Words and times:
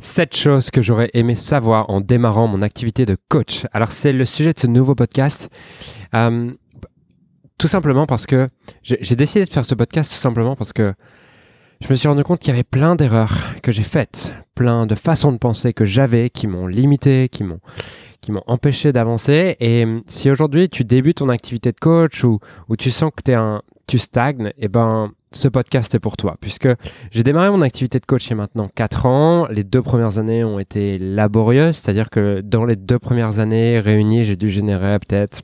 Sept 0.00 0.36
choses 0.36 0.70
que 0.70 0.80
j'aurais 0.80 1.10
aimé 1.12 1.34
savoir 1.34 1.90
en 1.90 2.00
démarrant 2.00 2.46
mon 2.46 2.62
activité 2.62 3.04
de 3.04 3.16
coach. 3.28 3.66
Alors 3.72 3.90
c'est 3.90 4.12
le 4.12 4.24
sujet 4.24 4.52
de 4.52 4.58
ce 4.58 4.68
nouveau 4.68 4.94
podcast. 4.94 5.50
Euh, 6.14 6.52
tout 7.58 7.66
simplement 7.66 8.06
parce 8.06 8.26
que 8.26 8.48
j'ai 8.82 9.16
décidé 9.16 9.44
de 9.44 9.50
faire 9.50 9.64
ce 9.64 9.74
podcast 9.74 10.12
tout 10.12 10.18
simplement 10.18 10.54
parce 10.54 10.72
que 10.72 10.94
je 11.80 11.88
me 11.90 11.96
suis 11.96 12.06
rendu 12.06 12.22
compte 12.22 12.38
qu'il 12.38 12.50
y 12.50 12.52
avait 12.52 12.62
plein 12.62 12.94
d'erreurs 12.94 13.54
que 13.62 13.72
j'ai 13.72 13.82
faites, 13.82 14.32
plein 14.54 14.86
de 14.86 14.94
façons 14.94 15.32
de 15.32 15.38
penser 15.38 15.72
que 15.72 15.84
j'avais 15.84 16.30
qui 16.30 16.46
m'ont 16.46 16.68
limité, 16.68 17.28
qui 17.28 17.42
m'ont 17.42 17.60
qui 18.20 18.30
m'ont 18.30 18.44
empêché 18.46 18.92
d'avancer. 18.92 19.56
Et 19.58 19.84
si 20.06 20.30
aujourd'hui 20.30 20.68
tu 20.68 20.84
débutes 20.84 21.18
ton 21.18 21.28
activité 21.28 21.72
de 21.72 21.78
coach 21.78 22.22
ou, 22.22 22.40
tu 22.78 22.92
sens 22.92 23.10
que 23.14 23.32
un, 23.32 23.62
tu 23.88 23.98
stagnes, 23.98 24.48
et 24.48 24.64
eh 24.64 24.68
ben 24.68 25.12
ce 25.32 25.48
podcast 25.48 25.94
est 25.94 25.98
pour 25.98 26.16
toi, 26.16 26.36
puisque 26.40 26.68
j'ai 27.10 27.22
démarré 27.22 27.50
mon 27.50 27.60
activité 27.62 27.98
de 27.98 28.06
coach 28.06 28.26
il 28.26 28.30
y 28.30 28.32
a 28.32 28.36
maintenant 28.36 28.68
4 28.74 29.06
ans. 29.06 29.46
Les 29.48 29.64
deux 29.64 29.82
premières 29.82 30.18
années 30.18 30.44
ont 30.44 30.58
été 30.58 30.98
laborieuses, 30.98 31.76
c'est-à-dire 31.76 32.10
que 32.10 32.40
dans 32.40 32.64
les 32.64 32.76
deux 32.76 32.98
premières 32.98 33.38
années 33.38 33.80
réunies, 33.80 34.24
j'ai 34.24 34.36
dû 34.36 34.48
générer 34.48 34.98
peut-être, 34.98 35.42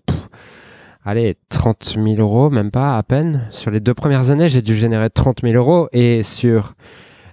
allez, 1.04 1.36
30 1.50 1.96
000 2.02 2.16
euros, 2.18 2.50
même 2.50 2.70
pas 2.70 2.96
à 2.96 3.02
peine. 3.02 3.46
Sur 3.50 3.70
les 3.70 3.80
deux 3.80 3.94
premières 3.94 4.30
années, 4.30 4.48
j'ai 4.48 4.62
dû 4.62 4.74
générer 4.74 5.10
30 5.10 5.42
000 5.42 5.54
euros, 5.54 5.88
et 5.92 6.22
sur 6.22 6.74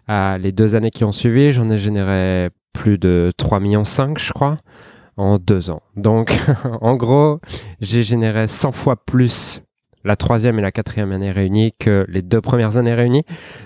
euh, 0.09 0.37
les 0.37 0.51
deux 0.51 0.75
années 0.75 0.91
qui 0.91 1.03
ont 1.03 1.13
suivi, 1.13 1.51
j'en 1.51 1.69
ai 1.69 1.77
généré 1.77 2.49
plus 2.73 2.97
de 2.97 3.31
3,5 3.37 3.59
millions, 3.61 3.83
je 4.17 4.31
crois, 4.33 4.57
en 5.15 5.37
deux 5.37 5.69
ans. 5.69 5.81
Donc, 5.95 6.37
en 6.81 6.95
gros, 6.95 7.39
j'ai 7.79 8.03
généré 8.03 8.47
100 8.47 8.71
fois 8.71 8.97
plus 8.97 9.61
la 10.03 10.15
troisième 10.15 10.59
et 10.59 10.61
la 10.61 10.71
quatrième 10.71 11.11
année 11.11 11.31
réunies 11.31 11.73
que 11.79 12.05
les 12.09 12.21
deux 12.21 12.41
premières 12.41 12.77
années 12.77 12.93
réunies. 12.93 13.23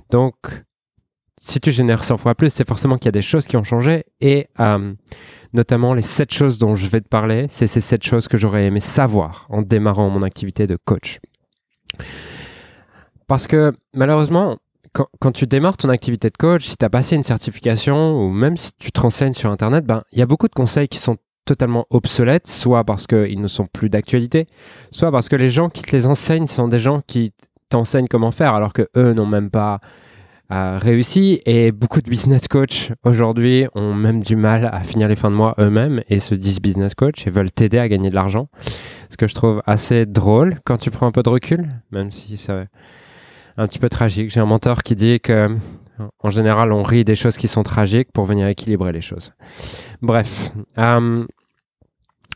Donc, 0.10 0.36
si 1.40 1.60
tu 1.60 1.72
génères 1.72 2.04
100 2.04 2.18
fois 2.18 2.36
plus, 2.36 2.50
c'est 2.50 2.68
forcément 2.68 2.98
qu'il 2.98 3.06
y 3.06 3.10
a 3.10 3.12
des 3.12 3.22
choses 3.22 3.46
qui 3.46 3.58
ont 3.58 3.64
changé 3.64 4.06
et 4.20 4.48
euh, 4.60 4.94
notamment 5.54 5.94
les 5.94 6.02
sept 6.02 6.34
choses 6.34 6.58
dont 6.58 6.76
je 6.76 6.88
vais 6.88 7.02
te 7.02 7.08
parler, 7.08 7.46
c'est 7.50 7.68
ces 7.68 7.82
sept 7.82 8.04
choses 8.04 8.28
que 8.28 8.38
j'aurais 8.38 8.66
aimé 8.66 8.80
savoir 8.80 9.46
en 9.50 9.62
démarrant 9.62 10.10
mon 10.10 10.24
activité 10.24 10.66
de 10.66 10.78
coach. 10.84 11.20
Parce 13.28 13.48
que 13.48 13.74
malheureusement, 13.94 14.58
quand, 14.94 15.08
quand 15.20 15.32
tu 15.32 15.46
démarres 15.46 15.78
ton 15.78 15.90
activité 15.90 16.30
de 16.30 16.38
coach, 16.38 16.66
si 16.66 16.78
tu 16.78 16.86
as 16.86 16.90
passé 16.90 17.16
une 17.16 17.24
certification 17.24 18.20
ou 18.20 18.30
même 18.32 18.58
si 18.58 18.72
tu 18.80 18.92
te 18.92 19.00
renseignes 19.00 19.34
sur 19.34 19.52
Internet, 19.52 19.86
ben, 19.86 20.02
il 20.12 20.20
y 20.20 20.22
a 20.22 20.26
beaucoup 20.26 20.48
de 20.48 20.54
conseils 20.54 20.88
qui 20.88 20.98
sont 20.98 21.18
totalement 21.46 21.86
obsolètes, 21.90 22.48
soit 22.48 22.84
parce 22.84 23.08
qu'ils 23.08 23.42
ne 23.42 23.48
sont 23.48 23.66
plus 23.66 23.90
d'actualité, 23.90 24.48
soit 24.92 25.12
parce 25.12 25.30
que 25.30 25.36
les 25.36 25.50
gens 25.50 25.70
qui 25.70 25.82
te 25.82 25.96
les 25.96 26.08
enseignent 26.08 26.48
sont 26.48 26.68
des 26.68 26.80
gens 26.80 27.00
qui 27.06 27.34
t'enseignent 27.70 28.08
comment 28.08 28.32
faire, 28.32 28.54
alors 28.54 28.74
que 28.74 28.88
eux 28.98 29.14
n'ont 29.14 29.26
même 29.26 29.50
pas 29.50 29.80
euh, 30.52 30.78
réussi. 30.80 31.42
Et 31.46 31.72
beaucoup 31.72 32.02
de 32.02 32.10
business 32.10 32.48
coach 32.48 32.92
aujourd'hui 33.04 33.68
ont 33.76 33.94
même 33.94 34.22
du 34.22 34.36
mal 34.36 34.70
à 34.72 34.84
finir 34.84 35.08
les 35.08 35.16
fins 35.16 35.32
de 35.32 35.36
mois 35.36 35.56
eux-mêmes 35.60 36.04
et 36.10 36.20
se 36.20 36.36
disent 36.36 36.60
business 36.60 36.94
coach 36.96 37.26
et 37.26 37.30
veulent 37.30 37.52
t'aider 37.52 37.80
à 37.80 37.88
gagner 37.88 38.10
de 38.10 38.16
l'argent. 38.16 38.50
Ce 39.10 39.18
que 39.18 39.28
je 39.28 39.36
trouve 39.36 39.62
assez 39.66 40.06
drôle 40.06 40.60
quand 40.66 40.78
tu 40.78 40.92
prends 40.92 41.08
un 41.08 41.12
peu 41.12 41.24
de 41.24 41.30
recul, 41.30 41.70
même 41.92 42.12
si 42.12 42.38
c'est 42.38 42.68
un 43.58 43.68
petit 43.68 43.80
peu 43.80 43.90
tragique. 43.90 44.30
J'ai 44.32 44.40
un 44.40 44.46
mentor 44.46 44.84
qui 44.84 44.96
dit 44.96 45.20
que 45.20 45.56
en 46.20 46.30
général, 46.30 46.72
on 46.74 46.84
rit 46.84 47.06
des 47.06 47.16
choses 47.16 47.38
qui 47.38 47.48
sont 47.48 47.64
tragiques 47.64 48.12
pour 48.12 48.26
venir 48.26 48.48
équilibrer 48.48 48.92
les 48.92 49.02
choses. 49.02 49.32
Bref, 50.02 50.52
euh, 50.78 51.26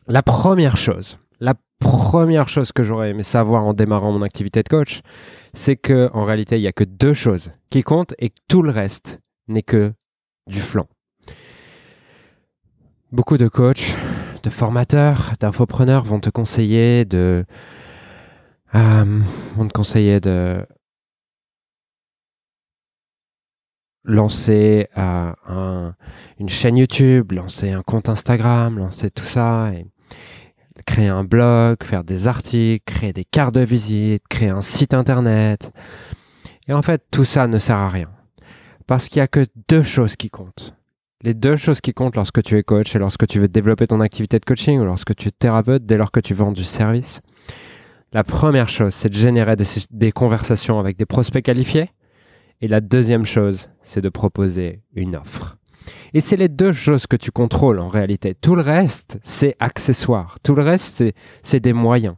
la 0.09 0.23
première 0.23 0.75
chose, 0.75 1.19
la 1.39 1.53
première 1.79 2.49
chose 2.49 2.71
que 2.71 2.83
j'aurais 2.83 3.11
aimé 3.11 3.23
savoir 3.23 3.63
en 3.63 3.73
démarrant 3.73 4.11
mon 4.11 4.23
activité 4.23 4.63
de 4.63 4.67
coach, 4.67 5.01
c'est 5.53 5.75
que 5.75 6.09
en 6.13 6.23
réalité, 6.23 6.57
il 6.57 6.61
n'y 6.61 6.67
a 6.67 6.73
que 6.73 6.83
deux 6.83 7.13
choses 7.13 7.51
qui 7.69 7.83
comptent 7.83 8.15
et 8.17 8.29
que 8.29 8.35
tout 8.47 8.61
le 8.61 8.71
reste 8.71 9.19
n'est 9.47 9.61
que 9.61 9.93
du 10.47 10.59
flanc. 10.59 10.87
Beaucoup 13.11 13.37
de 13.37 13.47
coachs, 13.47 13.95
de 14.43 14.49
formateurs, 14.49 15.33
d'infopreneurs 15.39 16.03
vont 16.03 16.19
te 16.19 16.29
conseiller 16.29 17.05
de 17.05 17.45
euh, 18.75 19.19
vont 19.55 19.67
te 19.67 19.73
conseiller 19.73 20.19
de 20.19 20.65
lancer 24.03 24.87
euh, 24.97 25.91
une 26.39 26.49
chaîne 26.49 26.77
YouTube, 26.77 27.31
lancer 27.31 27.71
un 27.71 27.83
compte 27.83 28.09
Instagram, 28.09 28.79
lancer 28.79 29.09
tout 29.09 29.23
ça, 29.23 29.71
créer 30.89 31.07
un 31.07 31.23
blog, 31.23 31.83
faire 31.83 32.03
des 32.03 32.27
articles, 32.27 32.83
créer 32.83 33.13
des 33.13 33.23
cartes 33.23 33.53
de 33.53 33.61
visite, 33.61 34.23
créer 34.27 34.49
un 34.49 34.61
site 34.61 34.95
internet. 34.95 35.71
Et 36.67 36.73
en 36.73 36.81
fait, 36.81 37.03
tout 37.11 37.25
ça 37.25 37.45
ne 37.45 37.59
sert 37.59 37.77
à 37.77 37.89
rien. 37.89 38.09
Parce 38.87 39.07
qu'il 39.07 39.19
n'y 39.19 39.23
a 39.23 39.27
que 39.27 39.45
deux 39.67 39.83
choses 39.83 40.15
qui 40.15 40.31
comptent. 40.31 40.73
Les 41.21 41.35
deux 41.35 41.57
choses 41.57 41.79
qui 41.79 41.93
comptent 41.93 42.15
lorsque 42.15 42.41
tu 42.41 42.57
es 42.57 42.63
coach 42.63 42.95
et 42.95 42.99
lorsque 42.99 43.27
tu 43.27 43.39
veux 43.39 43.47
développer 43.47 43.85
ton 43.85 44.01
activité 44.01 44.39
de 44.39 44.45
coaching 44.45 44.79
ou 44.79 44.85
lorsque 44.85 45.15
tu 45.15 45.27
es 45.27 45.31
thérapeute, 45.31 45.85
dès 45.85 45.97
lors 45.97 46.11
que 46.11 46.21
tu 46.21 46.33
vends 46.33 46.51
du 46.51 46.63
service. 46.63 47.21
La 48.11 48.23
première 48.23 48.69
chose, 48.69 48.95
c'est 48.95 49.09
de 49.09 49.15
générer 49.15 49.55
des 49.91 50.11
conversations 50.11 50.79
avec 50.79 50.97
des 50.97 51.05
prospects 51.05 51.43
qualifiés 51.43 51.91
et 52.61 52.67
la 52.67 52.81
deuxième 52.81 53.27
chose, 53.27 53.69
c'est 53.83 54.01
de 54.01 54.09
proposer 54.09 54.81
une 54.95 55.15
offre. 55.15 55.58
Et 56.13 56.21
c'est 56.21 56.37
les 56.37 56.49
deux 56.49 56.73
choses 56.73 57.07
que 57.07 57.15
tu 57.15 57.31
contrôles 57.31 57.79
en 57.79 57.87
réalité. 57.87 58.35
Tout 58.35 58.55
le 58.55 58.61
reste, 58.61 59.19
c'est 59.21 59.55
accessoire. 59.59 60.37
Tout 60.43 60.55
le 60.55 60.63
reste, 60.63 61.03
c'est 61.43 61.59
des 61.59 61.73
moyens. 61.73 62.15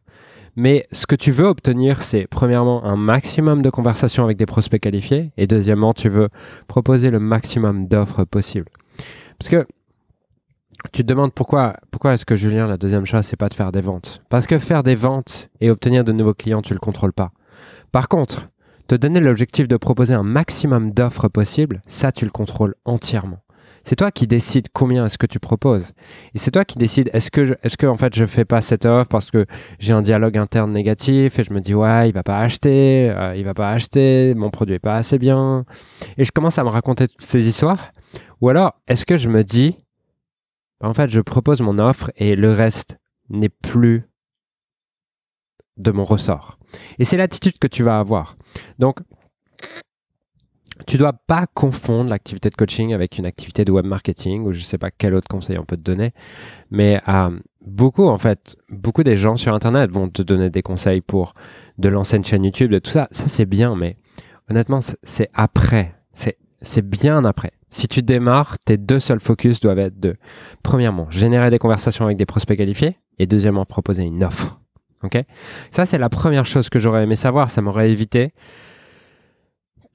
Mais 0.55 0.85
ce 0.91 1.07
que 1.07 1.15
tu 1.15 1.31
veux 1.31 1.45
obtenir, 1.45 2.01
c'est 2.01 2.27
premièrement 2.27 2.83
un 2.83 2.97
maximum 2.97 3.61
de 3.61 3.69
conversations 3.69 4.23
avec 4.23 4.37
des 4.37 4.45
prospects 4.45 4.81
qualifiés 4.81 5.31
et 5.37 5.47
deuxièmement, 5.47 5.93
tu 5.93 6.09
veux 6.09 6.29
proposer 6.67 7.09
le 7.09 7.19
maximum 7.19 7.87
d'offres 7.87 8.25
possibles. 8.25 8.67
Parce 9.39 9.49
que 9.49 9.65
tu 10.91 11.03
te 11.03 11.07
demandes 11.07 11.33
pourquoi, 11.33 11.75
pourquoi 11.89 12.13
est-ce 12.13 12.25
que 12.25 12.35
Julien, 12.35 12.67
la 12.67 12.77
deuxième 12.77 13.05
chose, 13.05 13.25
c'est 13.25 13.37
pas 13.37 13.49
de 13.49 13.53
faire 13.53 13.71
des 13.71 13.81
ventes? 13.81 14.21
Parce 14.29 14.47
que 14.47 14.57
faire 14.57 14.83
des 14.83 14.95
ventes 14.95 15.49
et 15.61 15.69
obtenir 15.69 16.03
de 16.03 16.11
nouveaux 16.11 16.33
clients, 16.33 16.61
tu 16.61 16.73
le 16.73 16.79
contrôles 16.79 17.13
pas. 17.13 17.31
Par 17.91 18.09
contre, 18.09 18.49
te 18.87 18.95
donner 18.95 19.19
l'objectif 19.19 19.67
de 19.67 19.77
proposer 19.77 20.13
un 20.13 20.23
maximum 20.23 20.91
d'offres 20.91 21.29
possibles, 21.29 21.81
ça 21.87 22.11
tu 22.11 22.25
le 22.25 22.31
contrôles 22.31 22.75
entièrement. 22.83 23.39
C'est 23.83 23.95
toi 23.95 24.11
qui 24.11 24.27
décides 24.27 24.67
combien 24.73 25.05
est-ce 25.05 25.17
que 25.17 25.25
tu 25.25 25.39
proposes. 25.39 25.91
Et 26.35 26.39
c'est 26.39 26.51
toi 26.51 26.65
qui 26.65 26.77
décides 26.77 27.09
est-ce 27.13 27.31
que, 27.31 27.45
je, 27.45 27.53
est-ce 27.63 27.77
que 27.77 27.87
en 27.87 27.97
fait 27.97 28.15
je 28.15 28.25
fais 28.25 28.45
pas 28.45 28.61
cette 28.61 28.85
offre 28.85 29.09
parce 29.09 29.31
que 29.31 29.45
j'ai 29.79 29.93
un 29.93 30.01
dialogue 30.01 30.37
interne 30.37 30.71
négatif 30.71 31.39
et 31.39 31.43
je 31.43 31.51
me 31.51 31.61
dis 31.61 31.73
ouais 31.73 32.09
il 32.09 32.13
va 32.13 32.23
pas 32.23 32.39
acheter, 32.39 33.09
euh, 33.09 33.35
il 33.35 33.43
va 33.43 33.53
pas 33.53 33.71
acheter, 33.71 34.33
mon 34.35 34.51
produit 34.51 34.75
est 34.75 34.79
pas 34.79 34.95
assez 34.95 35.17
bien. 35.17 35.65
Et 36.17 36.23
je 36.23 36.31
commence 36.31 36.59
à 36.59 36.63
me 36.63 36.69
raconter 36.69 37.07
toutes 37.07 37.21
ces 37.21 37.47
histoires. 37.47 37.91
Ou 38.41 38.49
alors 38.49 38.73
est-ce 38.87 39.05
que 39.05 39.17
je 39.17 39.29
me 39.29 39.43
dis 39.43 39.77
en 40.81 40.93
fait 40.93 41.09
je 41.09 41.21
propose 41.21 41.61
mon 41.61 41.79
offre 41.79 42.11
et 42.15 42.35
le 42.35 42.53
reste 42.53 42.97
n'est 43.29 43.49
plus 43.49 44.03
de 45.77 45.91
mon 45.91 46.03
ressort. 46.03 46.57
Et 46.99 47.05
c'est 47.05 47.17
l'attitude 47.17 47.57
que 47.59 47.67
tu 47.67 47.83
vas 47.83 47.99
avoir. 47.99 48.35
Donc, 48.79 48.97
tu 50.87 50.97
dois 50.97 51.13
pas 51.13 51.47
confondre 51.53 52.09
l'activité 52.09 52.49
de 52.49 52.55
coaching 52.55 52.93
avec 52.93 53.17
une 53.17 53.25
activité 53.25 53.65
de 53.65 53.71
web 53.71 53.85
marketing 53.85 54.43
ou 54.43 54.51
je 54.51 54.61
sais 54.61 54.77
pas 54.77 54.91
quel 54.91 55.13
autre 55.13 55.27
conseil 55.27 55.57
on 55.57 55.65
peut 55.65 55.77
te 55.77 55.81
donner. 55.81 56.13
Mais 56.69 57.01
euh, 57.07 57.29
beaucoup, 57.65 58.07
en 58.07 58.17
fait, 58.17 58.55
beaucoup 58.69 59.03
des 59.03 59.17
gens 59.17 59.37
sur 59.37 59.53
Internet 59.53 59.91
vont 59.91 60.09
te 60.09 60.21
donner 60.21 60.49
des 60.49 60.61
conseils 60.61 61.01
pour 61.01 61.33
de 61.77 61.89
lancer 61.89 62.17
une 62.17 62.25
chaîne 62.25 62.43
YouTube, 62.43 62.71
de 62.71 62.79
tout 62.79 62.91
ça. 62.91 63.07
Ça, 63.11 63.27
c'est 63.27 63.45
bien, 63.45 63.75
mais 63.75 63.97
honnêtement, 64.49 64.79
c'est 65.03 65.29
après. 65.33 65.95
C'est 66.63 66.87
bien 66.87 67.25
après. 67.25 67.53
Si 67.71 67.87
tu 67.87 68.03
démarres, 68.03 68.59
tes 68.59 68.77
deux 68.77 68.99
seuls 68.99 69.19
focus 69.19 69.61
doivent 69.61 69.79
être 69.79 69.99
de, 69.99 70.15
premièrement, 70.61 71.09
générer 71.09 71.49
des 71.49 71.57
conversations 71.57 72.05
avec 72.05 72.17
des 72.17 72.27
prospects 72.27 72.55
qualifiés 72.55 72.99
et 73.17 73.25
deuxièmement, 73.25 73.65
proposer 73.65 74.03
une 74.03 74.23
offre. 74.23 74.59
Ok? 75.01 75.17
Ça, 75.71 75.87
c'est 75.87 75.97
la 75.97 76.09
première 76.09 76.45
chose 76.45 76.69
que 76.69 76.77
j'aurais 76.77 77.03
aimé 77.03 77.15
savoir. 77.15 77.49
Ça 77.49 77.63
m'aurait 77.63 77.89
évité 77.89 78.33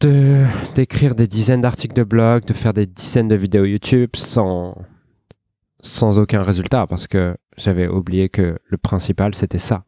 d'écrire 0.01 1.15
des 1.15 1.27
dizaines 1.27 1.63
d'articles 1.63 1.95
de 1.95 2.05
blog, 2.05 2.45
de 2.45 2.53
faire 2.53 2.75
des 2.75 2.87
dizaines 2.87 3.29
de 3.29 3.35
vidéos 3.35 3.65
YouTube 3.65 4.11
sans 4.15 4.77
sans 5.81 6.19
aucun 6.19 6.43
résultat 6.43 6.87
parce 6.87 7.07
que 7.07 7.37
j'avais 7.57 7.87
oublié 7.87 8.29
que 8.29 8.59
le 8.65 8.77
principal 8.77 9.35
c'était 9.35 9.59
ça. 9.59 9.85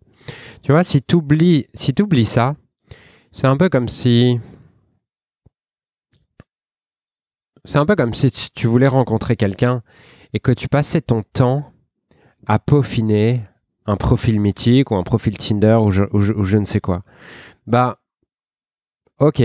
Tu 0.63 0.73
vois, 0.73 0.85
si 0.85 1.03
tu 1.03 1.17
oublies 1.17 1.67
si 1.75 1.95
oublies 2.01 2.25
ça, 2.25 2.57
c'est 3.33 3.47
un 3.47 3.57
peu 3.57 3.69
comme 3.69 3.89
si 3.89 4.41
c'est 7.65 7.79
un 7.79 7.87
peu 7.87 7.97
comme 7.97 8.15
si 8.15 8.31
tu 8.31 8.67
voulais 8.67 8.89
rencontrer 8.89 9.37
quelqu'un 9.37 9.83
et 10.33 10.41
que 10.41 10.53
tu 10.53 10.69
passais 10.69 11.03
ton 11.03 11.23
temps 11.23 11.73
à 12.47 12.59
peaufiner 12.59 13.43
un 13.87 13.97
profil 13.97 14.41
mythique 14.41 14.91
ou 14.91 14.97
un 14.97 15.03
profil 15.03 15.37
Tinder 15.37 15.79
ou 15.83 15.91
je, 15.91 16.05
je, 16.15 16.57
ne 16.57 16.65
sais 16.65 16.81
quoi. 16.81 17.03
Bah, 17.67 18.01
ok, 19.19 19.43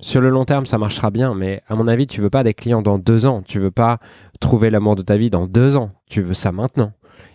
sur 0.00 0.20
le 0.20 0.28
long 0.28 0.44
terme, 0.44 0.66
ça 0.66 0.76
marchera 0.76 1.10
bien, 1.10 1.34
mais 1.34 1.62
à 1.68 1.74
mon 1.74 1.88
avis, 1.88 2.06
tu 2.06 2.20
veux 2.20 2.30
pas 2.30 2.42
des 2.42 2.52
clients 2.52 2.82
dans 2.82 2.98
deux 2.98 3.24
ans. 3.24 3.42
Tu 3.42 3.58
veux 3.58 3.70
pas 3.70 3.98
trouver 4.40 4.68
l'amour 4.68 4.94
de 4.94 5.02
ta 5.02 5.16
vie 5.16 5.30
dans 5.30 5.46
deux 5.46 5.76
ans. 5.76 5.92
Tu 6.08 6.20
veux 6.20 6.34
ça 6.34 6.52
maintenant. 6.52 6.92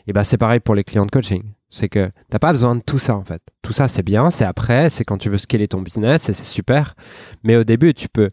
Et 0.08 0.14
bah, 0.14 0.24
c'est 0.24 0.38
pareil 0.38 0.60
pour 0.60 0.76
les 0.76 0.84
clients 0.84 1.06
de 1.06 1.12
coaching. 1.12 1.44
C'est 1.70 1.90
que 1.90 2.12
t'as 2.30 2.38
pas 2.38 2.52
besoin 2.52 2.76
de 2.76 2.82
tout 2.82 3.00
ça, 3.00 3.16
en 3.16 3.24
fait. 3.24 3.42
Tout 3.64 3.74
ça, 3.74 3.88
c'est 3.88 4.04
bien, 4.04 4.30
c'est 4.30 4.46
après, 4.46 4.90
c'est 4.90 5.06
quand 5.06 5.18
tu 5.18 5.30
veux 5.30 5.40
scaler 5.40 5.68
ton 5.68 5.82
business 5.82 6.30
et 6.30 6.34
c'est 6.34 6.44
super. 6.44 6.96
Mais 7.44 7.56
au 7.56 7.64
début, 7.64 7.94
tu 7.96 8.10
peux, 8.10 8.30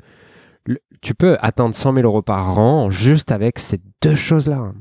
tu 1.00 1.14
peux 1.14 1.38
atteindre 1.40 1.74
100 1.74 1.94
000 1.94 2.06
euros 2.06 2.22
par 2.22 2.58
an 2.58 2.90
juste 2.90 3.32
avec 3.32 3.58
ces 3.58 3.80
deux 4.02 4.16
choses-là. 4.16 4.72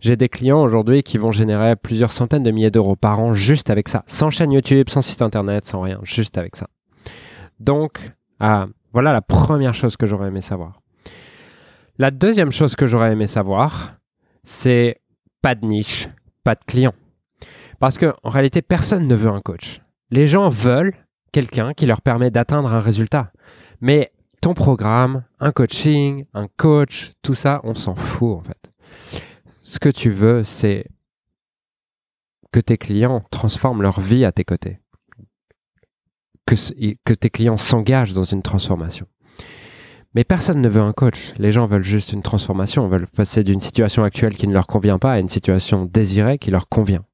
J'ai 0.00 0.16
des 0.16 0.30
clients 0.30 0.62
aujourd'hui 0.62 1.02
qui 1.02 1.18
vont 1.18 1.30
générer 1.30 1.76
plusieurs 1.76 2.12
centaines 2.12 2.42
de 2.42 2.50
milliers 2.50 2.70
d'euros 2.70 2.96
par 2.96 3.20
an 3.20 3.34
juste 3.34 3.68
avec 3.68 3.88
ça, 3.88 4.02
sans 4.06 4.30
chaîne 4.30 4.52
YouTube, 4.52 4.88
sans 4.88 5.02
site 5.02 5.20
internet, 5.20 5.66
sans 5.66 5.82
rien, 5.82 5.98
juste 6.04 6.38
avec 6.38 6.56
ça. 6.56 6.68
Donc, 7.60 8.10
ah, 8.40 8.66
voilà 8.94 9.12
la 9.12 9.20
première 9.20 9.74
chose 9.74 9.96
que 9.96 10.06
j'aurais 10.06 10.28
aimé 10.28 10.40
savoir. 10.40 10.80
La 11.98 12.10
deuxième 12.10 12.52
chose 12.52 12.76
que 12.76 12.86
j'aurais 12.86 13.12
aimé 13.12 13.26
savoir, 13.26 13.96
c'est 14.44 15.00
pas 15.42 15.54
de 15.54 15.66
niche, 15.66 16.08
pas 16.44 16.54
de 16.54 16.64
client. 16.64 16.94
Parce 17.80 17.98
qu'en 17.98 18.28
réalité, 18.28 18.62
personne 18.62 19.06
ne 19.06 19.14
veut 19.14 19.30
un 19.30 19.40
coach. 19.40 19.80
Les 20.10 20.26
gens 20.26 20.48
veulent 20.48 20.94
quelqu'un 21.32 21.74
qui 21.74 21.86
leur 21.86 22.02
permet 22.02 22.30
d'atteindre 22.30 22.72
un 22.72 22.78
résultat. 22.78 23.32
Mais 23.80 24.12
ton 24.40 24.54
programme, 24.54 25.24
un 25.40 25.50
coaching, 25.50 26.24
un 26.32 26.46
coach, 26.56 27.12
tout 27.22 27.34
ça, 27.34 27.60
on 27.64 27.74
s'en 27.74 27.96
fout 27.96 28.38
en 28.38 28.42
fait. 28.42 28.70
Ce 29.62 29.80
que 29.80 29.88
tu 29.88 30.10
veux, 30.10 30.44
c'est 30.44 30.86
que 32.52 32.60
tes 32.60 32.78
clients 32.78 33.24
transforment 33.32 33.82
leur 33.82 33.98
vie 33.98 34.24
à 34.24 34.30
tes 34.30 34.44
côtés. 34.44 34.78
Que, 36.46 37.14
tes 37.14 37.30
clients 37.30 37.56
s'engagent 37.56 38.12
dans 38.12 38.24
une 38.24 38.42
transformation. 38.42 39.06
Mais 40.14 40.24
personne 40.24 40.60
ne 40.60 40.68
veut 40.68 40.80
un 40.80 40.92
coach. 40.92 41.32
Les 41.38 41.50
gens 41.50 41.66
veulent 41.66 41.82
juste 41.82 42.12
une 42.12 42.22
transformation, 42.22 42.86
veulent 42.86 43.08
passer 43.08 43.42
d'une 43.42 43.60
situation 43.60 44.04
actuelle 44.04 44.36
qui 44.36 44.46
ne 44.46 44.52
leur 44.52 44.66
convient 44.66 44.98
pas 44.98 45.12
à 45.12 45.18
une 45.18 45.28
situation 45.28 45.84
désirée 45.86 46.38
qui 46.38 46.50
leur 46.50 46.68
convient. 46.68 47.04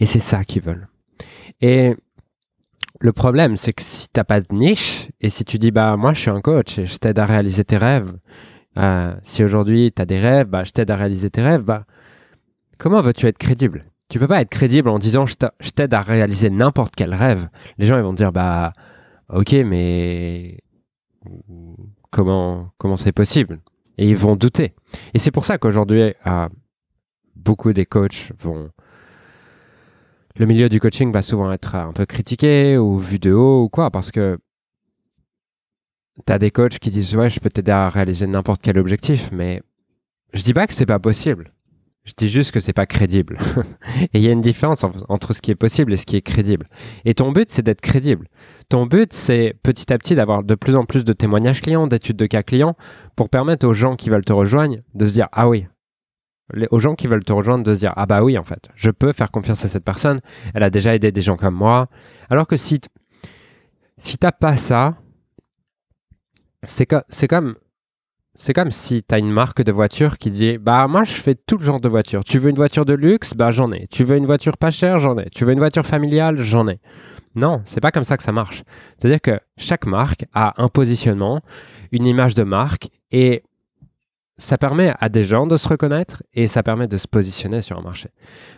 Et 0.00 0.06
c'est 0.06 0.20
ça 0.20 0.44
qu'ils 0.44 0.62
veulent. 0.62 0.88
Et 1.60 1.94
le 3.00 3.12
problème, 3.12 3.56
c'est 3.56 3.72
que 3.72 3.82
si 3.82 4.08
t'as 4.12 4.24
pas 4.24 4.40
de 4.40 4.54
niche, 4.54 5.08
et 5.20 5.28
si 5.28 5.44
tu 5.44 5.58
dis, 5.58 5.70
bah, 5.70 5.96
moi, 5.96 6.14
je 6.14 6.20
suis 6.20 6.30
un 6.30 6.40
coach 6.40 6.78
et 6.78 6.86
je 6.86 6.96
t'aide 6.96 7.18
à 7.18 7.26
réaliser 7.26 7.64
tes 7.64 7.76
rêves, 7.76 8.12
euh, 8.78 9.14
si 9.22 9.44
aujourd'hui 9.44 9.92
tu 9.94 10.00
as 10.00 10.06
des 10.06 10.18
rêves, 10.18 10.46
bah, 10.46 10.64
je 10.64 10.70
t'aide 10.70 10.90
à 10.90 10.96
réaliser 10.96 11.30
tes 11.30 11.42
rêves, 11.42 11.62
bah, 11.62 11.84
comment 12.78 13.02
veux-tu 13.02 13.26
être 13.26 13.38
crédible? 13.38 13.84
Tu 14.08 14.18
peux 14.18 14.28
pas 14.28 14.40
être 14.40 14.50
crédible 14.50 14.88
en 14.88 14.98
disant, 14.98 15.26
je 15.26 15.70
t'aide 15.70 15.94
à 15.94 16.00
réaliser 16.00 16.48
n'importe 16.50 16.94
quel 16.94 17.12
rêve. 17.14 17.48
Les 17.78 17.86
gens, 17.86 17.96
ils 17.96 18.04
vont 18.04 18.12
dire, 18.12 18.32
bah, 18.32 18.72
ok, 19.28 19.52
mais 19.64 20.60
comment 22.10 22.70
comment 22.78 22.96
c'est 22.96 23.12
possible? 23.12 23.60
Et 23.98 24.08
ils 24.08 24.16
vont 24.16 24.36
douter. 24.36 24.74
Et 25.14 25.18
c'est 25.18 25.30
pour 25.30 25.44
ça 25.44 25.58
qu'aujourd'hui, 25.58 26.14
euh, 26.26 26.48
beaucoup 27.34 27.72
des 27.72 27.86
coachs 27.86 28.32
vont 28.38 28.70
le 30.38 30.44
milieu 30.44 30.68
du 30.68 30.80
coaching 30.80 31.12
va 31.12 31.22
souvent 31.22 31.50
être 31.50 31.74
un 31.76 31.92
peu 31.92 32.04
critiqué 32.04 32.76
ou 32.76 32.98
vu 32.98 33.18
de 33.18 33.32
haut 33.32 33.64
ou 33.64 33.68
quoi, 33.70 33.90
parce 33.90 34.10
que 34.10 34.38
tu 36.26 36.32
as 36.32 36.38
des 36.38 36.50
coachs 36.50 36.78
qui 36.78 36.90
disent 36.90 37.14
ouais, 37.16 37.30
je 37.30 37.40
peux 37.40 37.48
t'aider 37.48 37.72
à 37.72 37.88
réaliser 37.88 38.26
n'importe 38.26 38.60
quel 38.62 38.78
objectif, 38.78 39.30
mais 39.32 39.62
je 40.34 40.42
dis 40.42 40.52
pas 40.52 40.66
que 40.66 40.74
c'est 40.74 40.86
pas 40.86 40.98
possible. 40.98 41.54
Je 42.06 42.12
dis 42.16 42.28
juste 42.28 42.52
que 42.52 42.60
c'est 42.60 42.72
pas 42.72 42.86
crédible. 42.86 43.38
et 44.14 44.18
il 44.18 44.22
y 44.22 44.28
a 44.28 44.32
une 44.32 44.40
différence 44.40 44.84
entre 45.08 45.32
ce 45.32 45.42
qui 45.42 45.50
est 45.50 45.56
possible 45.56 45.92
et 45.92 45.96
ce 45.96 46.06
qui 46.06 46.16
est 46.16 46.22
crédible. 46.22 46.68
Et 47.04 47.14
ton 47.14 47.32
but, 47.32 47.50
c'est 47.50 47.62
d'être 47.62 47.80
crédible. 47.80 48.28
Ton 48.68 48.86
but, 48.86 49.12
c'est 49.12 49.56
petit 49.64 49.92
à 49.92 49.98
petit 49.98 50.14
d'avoir 50.14 50.44
de 50.44 50.54
plus 50.54 50.76
en 50.76 50.84
plus 50.84 51.04
de 51.04 51.12
témoignages 51.12 51.60
clients, 51.60 51.88
d'études 51.88 52.16
de 52.16 52.26
cas 52.26 52.44
clients, 52.44 52.76
pour 53.16 53.28
permettre 53.28 53.66
aux 53.66 53.74
gens 53.74 53.96
qui 53.96 54.08
veulent 54.08 54.24
te 54.24 54.32
rejoindre 54.32 54.76
de 54.94 55.04
se 55.04 55.14
dire 55.14 55.28
ah 55.32 55.48
oui, 55.48 55.66
aux 56.70 56.78
gens 56.78 56.94
qui 56.94 57.08
veulent 57.08 57.24
te 57.24 57.32
rejoindre 57.32 57.64
de 57.64 57.74
se 57.74 57.80
dire 57.80 57.92
ah 57.96 58.06
bah 58.06 58.22
oui 58.22 58.38
en 58.38 58.44
fait 58.44 58.68
je 58.76 58.92
peux 58.92 59.12
faire 59.12 59.32
confiance 59.32 59.64
à 59.64 59.68
cette 59.68 59.84
personne 59.84 60.20
elle 60.54 60.62
a 60.62 60.70
déjà 60.70 60.94
aidé 60.94 61.10
des 61.10 61.20
gens 61.20 61.36
comme 61.36 61.54
moi 61.54 61.88
alors 62.30 62.46
que 62.46 62.56
si 62.56 62.80
si 63.98 64.16
t'as 64.16 64.30
pas 64.30 64.56
ça 64.56 64.94
c'est 66.64 66.86
comme 66.86 67.56
c'est 68.36 68.52
comme 68.52 68.70
si 68.70 69.02
tu 69.02 69.14
as 69.14 69.18
une 69.18 69.30
marque 69.30 69.62
de 69.62 69.72
voiture 69.72 70.18
qui 70.18 70.30
dit 70.30 70.58
bah 70.58 70.86
moi 70.88 71.04
je 71.04 71.12
fais 71.12 71.34
tout 71.34 71.58
le 71.58 71.64
genre 71.64 71.80
de 71.80 71.88
voiture. 71.88 72.24
Tu 72.24 72.38
veux 72.38 72.50
une 72.50 72.56
voiture 72.56 72.84
de 72.84 72.94
luxe? 72.94 73.34
Bah 73.34 73.50
j'en 73.50 73.72
ai. 73.72 73.86
Tu 73.88 74.04
veux 74.04 74.16
une 74.16 74.26
voiture 74.26 74.56
pas 74.56 74.70
chère? 74.70 74.98
J'en 74.98 75.18
ai. 75.18 75.28
Tu 75.30 75.44
veux 75.44 75.52
une 75.52 75.58
voiture 75.58 75.86
familiale? 75.86 76.38
J'en 76.38 76.68
ai. 76.68 76.78
Non 77.34 77.62
c'est 77.64 77.80
pas 77.80 77.90
comme 77.90 78.04
ça 78.04 78.16
que 78.16 78.22
ça 78.22 78.32
marche. 78.32 78.62
C'est 78.98 79.08
à 79.08 79.10
dire 79.10 79.20
que 79.20 79.40
chaque 79.56 79.86
marque 79.86 80.26
a 80.32 80.62
un 80.62 80.68
positionnement 80.68 81.40
une 81.92 82.06
image 82.06 82.34
de 82.34 82.42
marque 82.42 82.90
et 83.10 83.42
ça 84.38 84.58
permet 84.58 84.92
à 85.00 85.08
des 85.08 85.22
gens 85.22 85.46
de 85.46 85.56
se 85.56 85.68
reconnaître 85.68 86.22
et 86.34 86.46
ça 86.46 86.62
permet 86.62 86.88
de 86.88 86.96
se 86.96 87.08
positionner 87.08 87.62
sur 87.62 87.78
un 87.78 87.82
marché. 87.82 88.10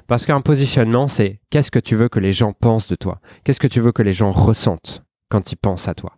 Parce 0.07 0.27
qu'un 0.27 0.41
positionnement, 0.41 1.07
c'est 1.07 1.41
qu'est-ce 1.51 1.71
que 1.71 1.79
tu 1.79 1.95
veux 1.95 2.09
que 2.09 2.19
les 2.19 2.33
gens 2.33 2.53
pensent 2.53 2.89
de 2.89 2.97
toi? 2.97 3.21
Qu'est-ce 3.45 3.61
que 3.61 3.69
tu 3.69 3.81
veux 3.81 3.93
que 3.93 4.03
les 4.03 4.13
gens 4.13 4.31
ressentent 4.31 5.05
quand 5.29 5.53
ils 5.53 5.57
pensent 5.57 5.87
à 5.89 5.95
toi? 5.95 6.15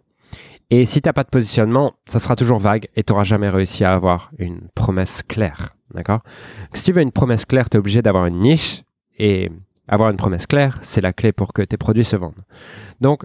Et 0.70 0.86
si 0.86 1.02
tu 1.02 1.08
n'as 1.08 1.12
pas 1.12 1.24
de 1.24 1.28
positionnement, 1.28 1.94
ça 2.06 2.18
sera 2.18 2.36
toujours 2.36 2.58
vague 2.58 2.88
et 2.96 3.02
tu 3.02 3.12
n'auras 3.12 3.24
jamais 3.24 3.48
réussi 3.48 3.84
à 3.84 3.94
avoir 3.94 4.30
une 4.38 4.60
promesse 4.74 5.22
claire. 5.22 5.74
D'accord? 5.94 6.20
Si 6.72 6.84
tu 6.84 6.92
veux 6.92 7.02
une 7.02 7.12
promesse 7.12 7.44
claire, 7.44 7.68
tu 7.68 7.76
es 7.76 7.80
obligé 7.80 8.02
d'avoir 8.02 8.26
une 8.26 8.38
niche 8.38 8.82
et 9.18 9.50
avoir 9.88 10.10
une 10.10 10.16
promesse 10.16 10.46
claire, 10.46 10.78
c'est 10.82 11.00
la 11.00 11.12
clé 11.12 11.32
pour 11.32 11.52
que 11.52 11.62
tes 11.62 11.76
produits 11.76 12.04
se 12.04 12.14
vendent. 12.14 12.44
Donc, 13.00 13.24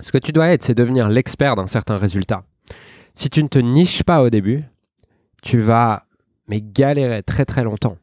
ce 0.00 0.12
que 0.12 0.18
tu 0.18 0.32
dois 0.32 0.48
être, 0.48 0.62
c'est 0.62 0.74
devenir 0.74 1.08
l'expert 1.08 1.56
d'un 1.56 1.66
certain 1.66 1.96
résultat 1.96 2.44
si 3.14 3.30
tu 3.30 3.42
ne 3.42 3.48
te 3.48 3.58
niches 3.58 4.02
pas 4.02 4.22
au 4.22 4.30
début, 4.30 4.64
tu 5.42 5.60
vas 5.60 6.04
mais 6.48 6.60
galérer 6.60 7.22
très 7.22 7.44
très 7.44 7.64
longtemps. 7.64 7.96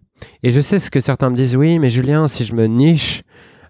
Et 0.44 0.52
je 0.52 0.62
sais 0.62 0.80
ce 0.80 0.90
que 0.90 1.00
certains 1.00 1.30
me 1.30 1.36
disent, 1.36 1.56
oui, 1.56 1.80
mais 1.80 1.90
Julien, 1.90 2.28
si 2.28 2.46
je 2.46 2.54
me 2.54 2.66
niche, 2.66 3.24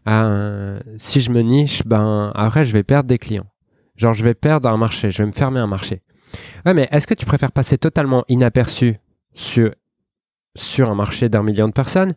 euh, 0.07 0.79
si 0.97 1.21
je 1.21 1.31
me 1.31 1.41
niche, 1.41 1.83
ben 1.85 2.31
après 2.35 2.63
je 2.63 2.73
vais 2.73 2.83
perdre 2.83 3.07
des 3.07 3.17
clients. 3.17 3.47
Genre 3.95 4.13
je 4.13 4.23
vais 4.23 4.33
perdre 4.33 4.69
un 4.69 4.77
marché, 4.77 5.11
je 5.11 5.23
vais 5.23 5.27
me 5.27 5.33
fermer 5.33 5.59
un 5.59 5.67
marché. 5.67 6.01
Ouais, 6.65 6.73
mais 6.73 6.87
est-ce 6.91 7.07
que 7.07 7.13
tu 7.13 7.25
préfères 7.25 7.51
passer 7.51 7.77
totalement 7.77 8.23
inaperçu 8.27 8.99
sur, 9.33 9.71
un 10.79 10.95
marché 10.95 11.29
d'un 11.29 11.43
million 11.43 11.67
de 11.67 11.73
personnes 11.73 12.15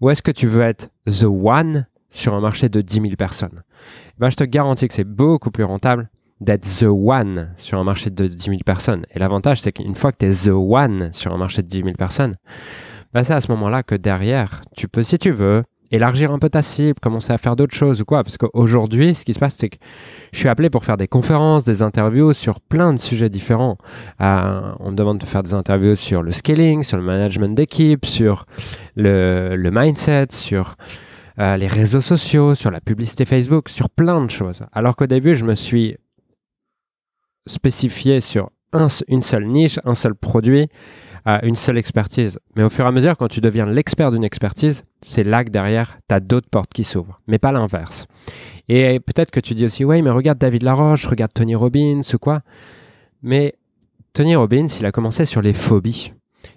ou 0.00 0.10
est-ce 0.10 0.22
que 0.22 0.30
tu 0.30 0.46
veux 0.46 0.62
être 0.62 0.90
the 1.06 1.24
one 1.24 1.86
sur 2.08 2.34
un 2.34 2.40
marché 2.40 2.68
de 2.68 2.80
10 2.80 2.94
000 2.94 3.16
personnes? 3.16 3.62
Ben, 4.18 4.30
Je 4.30 4.36
te 4.36 4.44
garantis 4.44 4.88
que 4.88 4.94
c'est 4.94 5.04
beaucoup 5.04 5.50
plus 5.50 5.64
rentable 5.64 6.10
d'être 6.40 6.68
the 6.78 6.84
one 6.84 7.54
sur 7.56 7.78
un 7.78 7.84
marché 7.84 8.10
de 8.10 8.26
10 8.26 8.44
000 8.44 8.58
personnes. 8.64 9.06
Et 9.10 9.18
l'avantage, 9.18 9.60
c'est 9.60 9.72
qu'une 9.72 9.96
fois 9.96 10.12
que 10.12 10.18
tu 10.18 10.26
es 10.26 10.46
the 10.46 10.52
one 10.52 11.10
sur 11.12 11.32
un 11.32 11.38
marché 11.38 11.62
de 11.62 11.68
10 11.68 11.78
000 11.78 11.92
personnes, 11.92 12.34
bah 13.12 13.24
c'est 13.24 13.32
à 13.32 13.40
ce 13.40 13.50
moment-là 13.52 13.82
que 13.82 13.94
derrière, 13.94 14.60
tu 14.76 14.88
peux, 14.88 15.02
si 15.02 15.18
tu 15.18 15.30
veux, 15.30 15.64
élargir 15.90 16.32
un 16.32 16.38
peu 16.38 16.48
ta 16.48 16.62
cible, 16.62 16.98
commencer 17.00 17.32
à 17.32 17.38
faire 17.38 17.56
d'autres 17.56 17.74
choses 17.74 18.00
ou 18.00 18.04
quoi. 18.04 18.22
Parce 18.22 18.38
qu'aujourd'hui, 18.38 19.14
ce 19.14 19.24
qui 19.24 19.34
se 19.34 19.38
passe, 19.38 19.56
c'est 19.56 19.68
que 19.68 19.76
je 20.32 20.38
suis 20.38 20.48
appelé 20.48 20.70
pour 20.70 20.84
faire 20.84 20.96
des 20.96 21.08
conférences, 21.08 21.64
des 21.64 21.82
interviews 21.82 22.32
sur 22.32 22.60
plein 22.60 22.92
de 22.92 22.98
sujets 22.98 23.28
différents. 23.28 23.78
Euh, 24.20 24.72
on 24.80 24.90
me 24.90 24.96
demande 24.96 25.18
de 25.18 25.26
faire 25.26 25.42
des 25.42 25.54
interviews 25.54 25.96
sur 25.96 26.22
le 26.22 26.32
scaling, 26.32 26.82
sur 26.82 26.96
le 26.96 27.02
management 27.02 27.54
d'équipe, 27.54 28.04
sur 28.06 28.46
le, 28.96 29.56
mindset, 29.72 30.28
sur 30.30 30.76
euh, 31.38 31.56
les 31.56 31.66
réseaux 31.66 32.00
sociaux, 32.00 32.54
sur 32.54 32.70
la 32.70 32.80
publicité 32.80 33.24
Facebook, 33.24 33.68
sur 33.68 33.90
plein 33.90 34.24
de 34.24 34.30
choses. 34.30 34.60
Alors 34.72 34.96
qu'au 34.96 35.06
début, 35.06 35.34
je 35.34 35.44
me 35.44 35.54
suis 35.54 35.96
spécifié 37.46 38.20
sur 38.20 38.50
une 39.08 39.22
seule 39.22 39.46
niche, 39.46 39.78
un 39.84 39.94
seul 39.94 40.14
produit, 40.14 40.68
une 41.42 41.56
seule 41.56 41.76
expertise. 41.76 42.38
Mais 42.54 42.62
au 42.62 42.70
fur 42.70 42.84
et 42.84 42.88
à 42.88 42.92
mesure, 42.92 43.16
quand 43.16 43.28
tu 43.28 43.40
deviens 43.40 43.66
l'expert 43.66 44.12
d'une 44.12 44.24
expertise, 44.24 44.84
c'est 45.00 45.24
là 45.24 45.44
que 45.44 45.50
derrière, 45.50 45.98
tu 46.08 46.14
as 46.14 46.20
d'autres 46.20 46.48
portes 46.48 46.72
qui 46.72 46.84
s'ouvrent, 46.84 47.20
mais 47.26 47.38
pas 47.38 47.52
l'inverse. 47.52 48.06
Et 48.68 49.00
peut-être 49.00 49.30
que 49.30 49.40
tu 49.40 49.54
dis 49.54 49.64
aussi, 49.64 49.84
oui, 49.84 50.02
mais 50.02 50.10
regarde 50.10 50.38
David 50.38 50.62
Laroche, 50.62 51.06
regarde 51.06 51.32
Tony 51.34 51.54
Robbins 51.54 52.02
ou 52.14 52.18
quoi. 52.18 52.42
Mais 53.22 53.54
Tony 54.12 54.36
Robbins, 54.36 54.68
il 54.78 54.86
a 54.86 54.92
commencé 54.92 55.24
sur 55.24 55.42
les 55.42 55.52
phobies. 55.52 56.12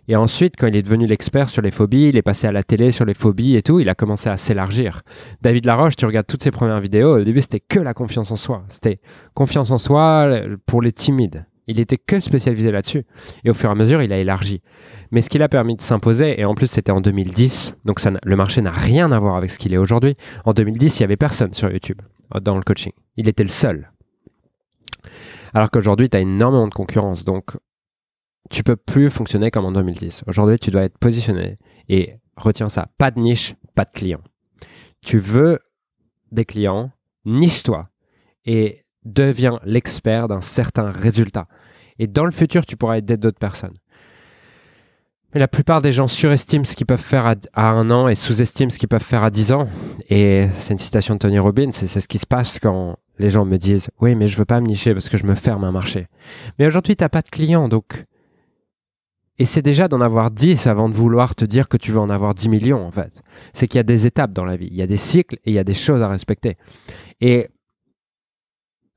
Et 0.08 0.16
ensuite, 0.16 0.54
quand 0.58 0.68
il 0.68 0.76
est 0.76 0.84
devenu 0.84 1.08
l'expert 1.08 1.50
sur 1.50 1.64
les 1.64 1.72
phobies, 1.72 2.10
il 2.10 2.18
est 2.18 2.22
passé 2.22 2.46
à 2.46 2.52
la 2.52 2.64
télé 2.64 2.92
sur 2.92 3.06
les 3.06 3.16
phobies 3.16 3.56
et 3.56 3.64
tout, 3.64 3.80
il 3.80 3.90
a 3.90 3.96
commencé 3.96 4.30
à 4.30 4.38
s'élargir. 4.38 5.02
David 5.42 5.66
Laroche, 5.66 5.96
tu 5.96 6.06
regardes 6.06 6.28
toutes 6.28 6.44
ses 6.44 6.52
premières 6.52 6.80
vidéos, 6.80 7.18
au 7.18 7.24
début 7.24 7.42
c'était 7.42 7.60
que 7.60 7.80
la 7.80 7.96
confiance 7.96 8.32
en 8.32 8.36
soi. 8.36 8.64
C'était 8.70 9.00
confiance 9.34 9.72
en 9.72 9.80
soi 9.80 10.42
pour 10.68 10.82
les 10.82 10.92
timides. 10.92 11.46
Il 11.70 11.80
était 11.80 12.00
que 12.00 12.20
spécialisé 12.20 12.72
là-dessus. 12.72 13.06
Et 13.46 13.52
au 13.52 13.54
fur 13.54 13.70
et 13.70 13.72
à 13.72 13.76
mesure, 13.76 14.02
il 14.02 14.12
a 14.12 14.18
élargi. 14.18 14.64
Mais 15.12 15.22
ce 15.22 15.30
qui 15.30 15.38
l'a 15.38 15.48
permis 15.48 15.76
de 15.76 15.82
s'imposer, 15.82 16.42
et 16.42 16.44
en 16.44 16.56
plus 16.56 16.66
c'était 16.66 16.92
en 16.92 17.00
2010, 17.00 17.76
donc 17.86 18.02
le 18.04 18.36
marché 18.36 18.62
n'a 18.62 18.72
rien 18.72 19.12
à 19.12 19.20
voir 19.20 19.36
avec 19.36 19.52
ce 19.52 19.60
qu'il 19.60 19.72
est 19.72 19.78
aujourd'hui. 19.78 20.16
En 20.46 20.54
2010, 20.54 20.98
il 20.98 21.02
n'y 21.02 21.06
avait 21.06 21.16
personne 21.16 21.54
sur 21.54 21.72
YouTube 21.72 22.02
dans 22.42 22.58
le 22.58 22.64
coaching. 22.64 22.92
Il 23.18 23.30
était 23.30 23.44
le 23.44 23.50
seul. 23.50 23.92
Alors 25.54 25.70
qu'aujourd'hui, 25.70 26.10
tu 26.10 26.18
as 26.18 26.22
énormément 26.22 26.68
de 26.68 26.74
concurrence. 26.74 27.24
Donc, 27.24 27.52
tu 28.50 28.64
peux 28.64 28.76
plus 28.76 29.12
fonctionner 29.12 29.52
comme 29.52 29.66
en 29.66 29.72
2010. 29.72 30.24
Aujourd'hui, 30.26 30.58
tu 30.58 30.72
dois 30.72 30.82
être 30.82 30.98
positionné 30.98 31.60
et 31.88 32.16
retiens 32.36 32.70
ça, 32.70 32.88
pas 32.98 33.12
de 33.12 33.20
niche, 33.20 33.54
pas 33.76 33.86
de 33.86 33.92
client. 33.92 34.22
Tu 35.06 35.20
veux 35.20 35.60
des 36.32 36.46
clients, 36.46 36.90
niche-toi 37.26 37.90
et 38.46 38.86
deviens 39.06 39.60
l'expert 39.64 40.28
d'un 40.28 40.42
certain 40.42 40.90
résultat. 40.90 41.48
Et 42.00 42.08
dans 42.08 42.26
le 42.26 42.32
futur, 42.32 42.66
tu 42.66 42.78
pourras 42.78 42.98
aider 42.98 43.18
d'autres 43.18 43.40
personnes. 43.40 43.78
Mais 45.34 45.40
la 45.40 45.48
plupart 45.48 45.82
des 45.82 45.92
gens 45.92 46.08
surestiment 46.08 46.64
ce 46.64 46.76
qu'ils 46.76 46.88
peuvent 46.88 47.00
faire 47.00 47.36
à, 47.54 47.70
un 47.70 47.92
an 47.92 48.08
et 48.08 48.16
sous-estiment 48.16 48.72
ce 48.72 48.80
qu'ils 48.80 48.88
peuvent 48.88 49.04
faire 49.04 49.24
à 49.24 49.30
dix 49.30 49.52
ans. 49.52 49.68
Et 50.10 50.48
c'est 50.58 50.74
une 50.74 50.80
citation 50.80 51.14
de 51.14 51.20
Tony 51.20 51.38
Robbins, 51.38 51.72
c'est 51.72 51.88
ce 51.88 52.08
qui 52.08 52.18
se 52.18 52.26
passe 52.26 52.58
quand 52.58 52.98
les 53.20 53.30
gens 53.30 53.46
me 53.46 53.58
disent 53.58 53.90
Oui, 54.00 54.16
mais 54.16 54.28
je 54.28 54.38
veux 54.38 54.46
pas 54.46 54.60
me 54.60 54.66
nicher 54.66 54.94
parce 54.94 55.08
que 55.08 55.18
je 55.18 55.26
me 55.26 55.36
ferme 55.36 55.64
un 55.66 55.72
marché. 55.72 56.08
Mais 56.58 56.66
aujourd'hui, 56.66 56.96
tu 56.96 57.04
n'as 57.04 57.10
pas 57.10 57.22
de 57.22 57.30
clients, 57.30 57.68
donc. 57.68 58.06
Et 59.38 59.46
c'est 59.46 59.62
déjà 59.62 59.88
d'en 59.88 60.02
avoir 60.02 60.32
10 60.32 60.68
avant 60.68 60.90
de 60.90 60.96
vouloir 60.96 61.34
te 61.36 61.46
dire 61.46 61.70
que 61.70 61.78
tu 61.78 61.92
veux 61.92 62.00
en 62.00 62.10
avoir 62.10 62.34
10 62.34 62.50
millions, 62.50 62.86
en 62.86 62.92
fait. 62.92 63.22
C'est 63.54 63.68
qu'il 63.68 63.78
y 63.78 63.80
a 63.80 63.84
des 63.84 64.06
étapes 64.06 64.34
dans 64.34 64.44
la 64.46 64.58
vie, 64.58 64.68
il 64.72 64.76
y 64.76 64.82
a 64.82 64.88
des 64.88 64.98
cycles 64.98 65.36
et 65.46 65.52
il 65.52 65.54
y 65.54 65.60
a 65.60 65.64
des 65.64 65.76
choses 65.76 66.02
à 66.02 66.10
respecter. 66.10 66.58
Et 67.22 67.50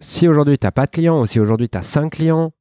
si 0.02 0.26
aujourd'hui, 0.26 0.58
tu 0.58 0.66
n'as 0.66 0.72
pas 0.72 0.86
de 0.86 0.90
clients 0.90 1.20
ou 1.20 1.26
si 1.26 1.38
aujourd'hui, 1.38 1.68
tu 1.68 1.78
as 1.78 1.82
5 1.82 2.10
clients, 2.10 2.52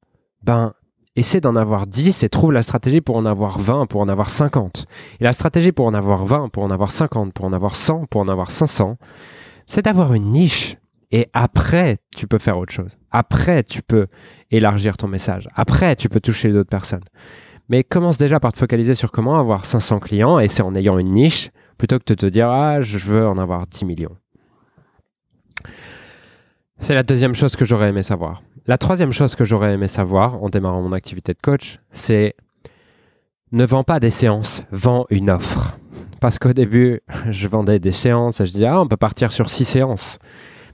ben, 0.44 0.74
essaie 1.16 1.42
d'en 1.42 1.56
avoir 1.56 1.88
10 1.88 2.24
et 2.24 2.30
trouve 2.30 2.52
la 2.52 2.62
stratégie 2.62 3.02
pour 3.02 3.16
en 3.18 3.26
avoir 3.26 3.60
20, 3.60 3.88
pour 3.88 4.02
en 4.02 4.08
avoir 4.08 4.30
50. 4.30 4.86
Et 5.20 5.24
la 5.24 5.34
stratégie 5.34 5.72
pour 5.72 5.88
en 5.88 5.94
avoir 5.94 6.26
20, 6.26 6.50
pour 6.50 6.64
en 6.64 6.70
avoir 6.70 6.92
50, 6.92 7.34
pour 7.34 7.46
en 7.46 7.54
avoir 7.54 7.76
100, 7.76 8.06
pour 8.06 8.22
en 8.22 8.28
avoir 8.28 8.52
500, 8.52 8.98
c'est 9.66 9.84
d'avoir 9.84 10.14
une 10.14 10.30
niche. 10.30 10.78
Et 11.12 11.28
après, 11.34 11.98
tu 12.16 12.28
peux 12.28 12.38
faire 12.38 12.58
autre 12.58 12.72
chose. 12.72 12.98
Après, 13.10 13.64
tu 13.64 13.82
peux 13.82 14.08
élargir 14.52 14.96
ton 14.96 15.08
message. 15.08 15.50
Après, 15.56 15.96
tu 15.96 16.10
peux 16.10 16.22
toucher 16.22 16.54
d'autres 16.54 16.70
personnes. 16.70 17.04
Mais 17.70 17.84
commence 17.84 18.18
déjà 18.18 18.40
par 18.40 18.54
te 18.54 18.60
focaliser 18.60 18.96
sur 18.96 19.12
comment 19.12 19.38
avoir 19.38 19.66
500 19.66 20.00
clients 20.00 20.40
et 20.40 20.48
c'est 20.48 20.62
en 20.62 20.76
ayant 20.76 21.00
une 21.00 21.12
niche 21.12 21.50
plutôt 21.78 21.98
que 21.98 22.06
de 22.06 22.14
te 22.14 22.26
dire 22.28 22.50
ah 22.50 22.82
je 22.82 22.98
veux 22.98 23.28
en 23.28 23.38
avoir 23.38 23.66
10 23.66 23.86
millions. 23.86 24.16
C'est 26.82 26.96
la 26.96 27.04
deuxième 27.04 27.36
chose 27.36 27.56
que 27.56 27.64
j'aurais 27.64 27.90
aimé 27.90 28.02
savoir. 28.02 28.42
La 28.66 28.80
troisième 28.80 29.14
chose 29.14 29.36
que 29.36 29.46
j'aurais 29.46 29.76
aimé 29.76 29.88
savoir 29.88 30.44
en 30.44 30.50
démarrant 30.50 30.82
mon 30.82 30.94
activité 30.94 31.32
de 31.34 31.40
coach, 31.40 31.78
c'est 31.92 32.36
ne 33.52 33.64
vends 33.66 33.84
pas 33.84 34.00
des 34.00 34.10
séances, 34.10 34.64
vends 34.72 35.04
une 35.12 35.30
offre. 35.30 35.78
Parce 36.20 36.40
qu'au 36.40 36.54
début, 36.54 37.02
je 37.30 37.48
vendais 37.48 37.78
des 37.78 37.92
séances 37.92 38.42
et 38.42 38.46
je 38.46 38.54
disais, 38.54 38.66
ah, 38.66 38.82
on 38.82 38.88
peut 38.88 38.98
partir 38.98 39.32
sur 39.32 39.52
six 39.52 39.64
séances. 39.64 40.18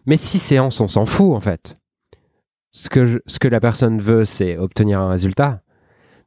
Mais 0.06 0.16
six 0.16 0.40
séances, 0.40 0.80
on 0.80 0.88
s'en 0.88 1.06
fout 1.06 1.36
en 1.36 1.42
fait. 1.42 1.78
Ce 2.72 2.88
que, 2.90 3.48
la 3.50 3.60
personne 3.60 4.00
veut, 4.00 4.24
c'est 4.24 4.58
obtenir 4.58 5.02
un 5.02 5.10
résultat. 5.10 5.60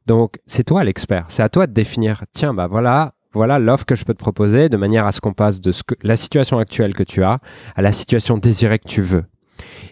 Donc, 0.05 0.37
c'est 0.45 0.63
toi 0.63 0.83
l'expert. 0.83 1.25
C'est 1.29 1.43
à 1.43 1.49
toi 1.49 1.65
de 1.65 1.73
définir, 1.73 2.23
tiens, 2.33 2.53
bah 2.53 2.67
voilà, 2.67 3.15
voilà 3.33 3.57
l'offre 3.57 3.85
que 3.85 3.95
je 3.95 4.05
peux 4.05 4.13
te 4.13 4.19
proposer 4.19 4.69
de 4.69 4.77
manière 4.77 5.07
à 5.07 5.11
ce 5.11 5.21
qu'on 5.21 5.33
passe 5.33 5.59
de 5.59 5.73
la 6.03 6.17
situation 6.17 6.59
actuelle 6.59 6.93
que 6.93 7.03
tu 7.03 7.23
as 7.23 7.39
à 7.75 7.81
la 7.81 7.91
situation 7.91 8.37
désirée 8.37 8.77
que 8.77 8.87
tu 8.87 9.01
veux. 9.01 9.23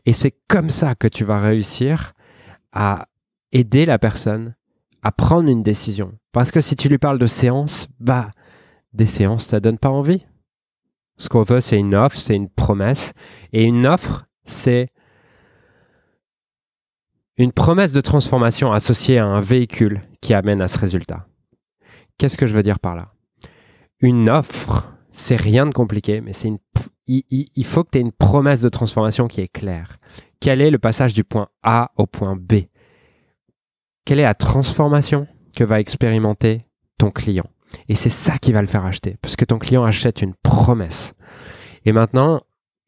Et 0.05 0.13
c'est 0.13 0.35
comme 0.47 0.69
ça 0.69 0.95
que 0.95 1.07
tu 1.07 1.23
vas 1.23 1.39
réussir 1.39 2.13
à 2.71 3.07
aider 3.51 3.85
la 3.85 3.99
personne 3.99 4.55
à 5.01 5.11
prendre 5.11 5.49
une 5.49 5.63
décision. 5.63 6.13
Parce 6.31 6.51
que 6.51 6.61
si 6.61 6.75
tu 6.75 6.89
lui 6.89 6.97
parles 6.97 7.19
de 7.19 7.27
séance, 7.27 7.87
bah, 7.99 8.31
des 8.93 9.05
séances, 9.05 9.45
ça 9.45 9.59
donne 9.59 9.77
pas 9.77 9.89
envie. 9.89 10.25
Ce 11.17 11.29
qu'on 11.29 11.43
veut, 11.43 11.61
c'est 11.61 11.77
une 11.77 11.95
offre, 11.95 12.19
c'est 12.19 12.35
une 12.35 12.49
promesse. 12.49 13.13
Et 13.53 13.63
une 13.63 13.85
offre, 13.87 14.27
c'est 14.45 14.89
une 17.37 17.51
promesse 17.51 17.91
de 17.91 18.01
transformation 18.01 18.71
associée 18.71 19.17
à 19.17 19.25
un 19.25 19.41
véhicule 19.41 20.01
qui 20.21 20.33
amène 20.33 20.61
à 20.61 20.67
ce 20.67 20.77
résultat. 20.77 21.27
Qu'est-ce 22.17 22.37
que 22.37 22.47
je 22.47 22.53
veux 22.53 22.63
dire 22.63 22.79
par 22.79 22.95
là? 22.95 23.13
Une 24.01 24.29
offre, 24.29 24.93
c'est 25.11 25.37
rien 25.37 25.65
de 25.65 25.71
compliqué, 25.71 26.21
mais 26.21 26.33
c'est 26.33 26.49
une 26.49 26.59
il, 27.09 27.65
faut 27.65 27.83
que 27.83 27.89
tu 27.91 27.97
aies 27.97 28.01
une 28.01 28.11
promesse 28.11 28.61
de 28.61 28.69
transformation 28.69 29.27
qui 29.27 29.41
est 29.41 29.47
claire. 29.47 29.97
Quel 30.39 30.61
est 30.61 30.69
le 30.69 30.77
passage 30.77 31.13
du 31.13 31.23
point 31.23 31.47
A 31.63 31.91
au 31.97 32.05
point 32.05 32.35
B? 32.35 32.65
Quelle 34.05 34.19
est 34.19 34.23
la 34.23 34.35
transformation 34.35 35.27
que 35.55 35.63
va 35.63 35.79
expérimenter 35.79 36.65
ton 36.97 37.11
client? 37.11 37.49
Et 37.87 37.95
c'est 37.95 38.09
ça 38.09 38.37
qui 38.37 38.51
va 38.51 38.61
le 38.61 38.67
faire 38.67 38.85
acheter, 38.85 39.17
parce 39.21 39.35
que 39.35 39.45
ton 39.45 39.59
client 39.59 39.83
achète 39.83 40.21
une 40.21 40.33
promesse. 40.33 41.13
Et 41.85 41.91
maintenant, 41.91 42.41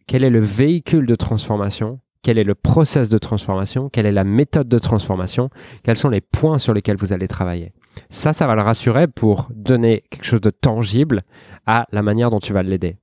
quel 0.08 0.24
est 0.24 0.30
le 0.30 0.40
véhicule 0.40 1.06
de 1.06 1.16
transformation? 1.16 2.00
Quel 2.24 2.38
est 2.38 2.44
le 2.44 2.56
process 2.56 3.10
de 3.10 3.18
transformation? 3.18 3.90
Quelle 3.90 4.06
est 4.06 4.12
la 4.12 4.24
méthode 4.24 4.68
de 4.68 4.78
transformation? 4.78 5.50
Quels 5.84 5.98
sont 5.98 6.10
les 6.10 6.22
points 6.22 6.60
sur 6.60 6.74
lesquels 6.74 6.98
vous 6.98 7.14
allez 7.14 7.28
travailler? 7.28 7.74
Ça, 8.10 8.34
ça 8.34 8.46
va 8.46 8.56
le 8.56 8.62
rassurer 8.62 9.08
pour 9.08 9.48
donner 9.56 10.04
quelque 10.10 10.26
chose 10.26 10.42
de 10.42 10.52
tangible 10.52 11.24
à 11.66 11.88
la 11.92 12.04
manière 12.04 12.30
dont 12.30 12.40
tu 12.40 12.54
vas 12.54 12.62
l'aider. 12.62 12.98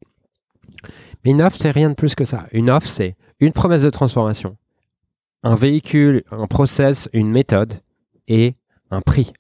Mais 1.25 1.33
une 1.33 1.43
offre, 1.43 1.57
c'est 1.59 1.71
rien 1.71 1.91
de 1.91 1.95
plus 1.95 2.15
que 2.15 2.25
ça. 2.25 2.47
Une 2.53 2.71
offre, 2.71 2.89
c'est 2.89 3.17
une 3.41 3.53
promesse 3.53 3.83
de 3.83 3.91
transformation, 3.91 4.57
un 5.43 5.55
véhicule, 5.55 6.25
un 6.31 6.47
process, 6.47 7.09
une 7.13 7.31
méthode 7.31 7.81
et 8.27 8.55
un 8.91 9.01
prix. 9.01 9.33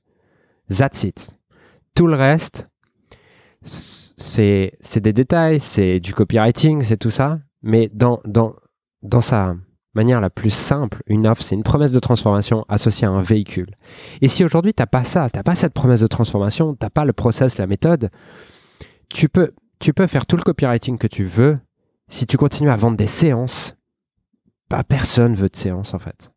That's 0.71 1.03
it. 1.03 1.37
Tout 1.95 2.07
le 2.07 2.17
reste, 2.17 2.69
c'est 3.63 5.01
des 5.01 5.13
détails, 5.13 5.61
c'est 5.61 6.01
du 6.01 6.15
copywriting, 6.15 6.83
c'est 6.83 6.97
tout 6.97 7.11
ça. 7.11 7.41
Mais 7.63 7.91
dans, 7.93 8.21
dans, 8.25 8.55
dans 9.03 9.21
sa 9.21 9.57
manière 9.95 10.21
la 10.21 10.31
plus 10.31 10.51
simple, 10.51 11.03
une 11.07 11.27
offre, 11.27 11.43
c'est 11.43 11.57
une 11.57 11.65
promesse 11.65 11.93
de 11.93 11.99
transformation 11.99 12.65
associée 12.69 13.07
à 13.07 13.11
un 13.11 13.23
véhicule. 13.23 13.75
Et 14.21 14.29
si 14.29 14.45
aujourd'hui, 14.45 14.73
tu 14.75 14.83
n'as 14.83 14.87
pas 14.87 15.03
ça, 15.03 15.29
tu 15.29 15.39
n'as 15.39 15.43
pas 15.43 15.57
cette 15.57 15.75
promesse 15.75 16.01
de 16.01 16.07
transformation, 16.07 16.75
tu 16.75 16.85
n'as 16.85 16.91
pas 16.91 17.05
le 17.05 17.13
process, 17.13 17.59
la 17.59 17.67
méthode, 17.67 18.11
tu 19.09 19.29
peux, 19.29 19.53
tu 19.79 19.93
peux 19.93 20.07
faire 20.07 20.27
tout 20.27 20.37
le 20.37 20.43
copywriting 20.43 20.99
que 20.99 21.07
tu 21.07 21.25
veux, 21.25 21.59
si 22.09 22.27
tu 22.27 22.37
continues 22.37 22.71
à 22.71 22.77
vendre 22.77 22.97
des 22.97 23.07
séances, 23.07 23.77
pas 24.69 24.83
personne 24.83 25.35
veut 25.35 25.49
de 25.49 25.57
séances 25.57 25.95
en 25.95 25.99
fait. 25.99 26.31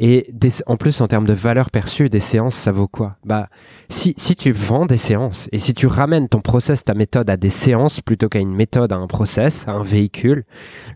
Et 0.00 0.32
en 0.66 0.76
plus, 0.76 1.00
en 1.00 1.08
termes 1.08 1.26
de 1.26 1.32
valeur 1.32 1.72
perçue, 1.72 2.08
des 2.08 2.20
séances, 2.20 2.54
ça 2.54 2.70
vaut 2.70 2.86
quoi? 2.86 3.16
Bah, 3.24 3.48
si, 3.88 4.14
si 4.16 4.36
tu 4.36 4.52
vends 4.52 4.86
des 4.86 4.96
séances 4.96 5.48
et 5.50 5.58
si 5.58 5.74
tu 5.74 5.88
ramènes 5.88 6.28
ton 6.28 6.40
process, 6.40 6.84
ta 6.84 6.94
méthode 6.94 7.28
à 7.28 7.36
des 7.36 7.50
séances 7.50 8.00
plutôt 8.00 8.28
qu'à 8.28 8.38
une 8.38 8.54
méthode, 8.54 8.92
à 8.92 8.96
un 8.96 9.08
process, 9.08 9.66
à 9.66 9.72
un 9.72 9.82
véhicule, 9.82 10.44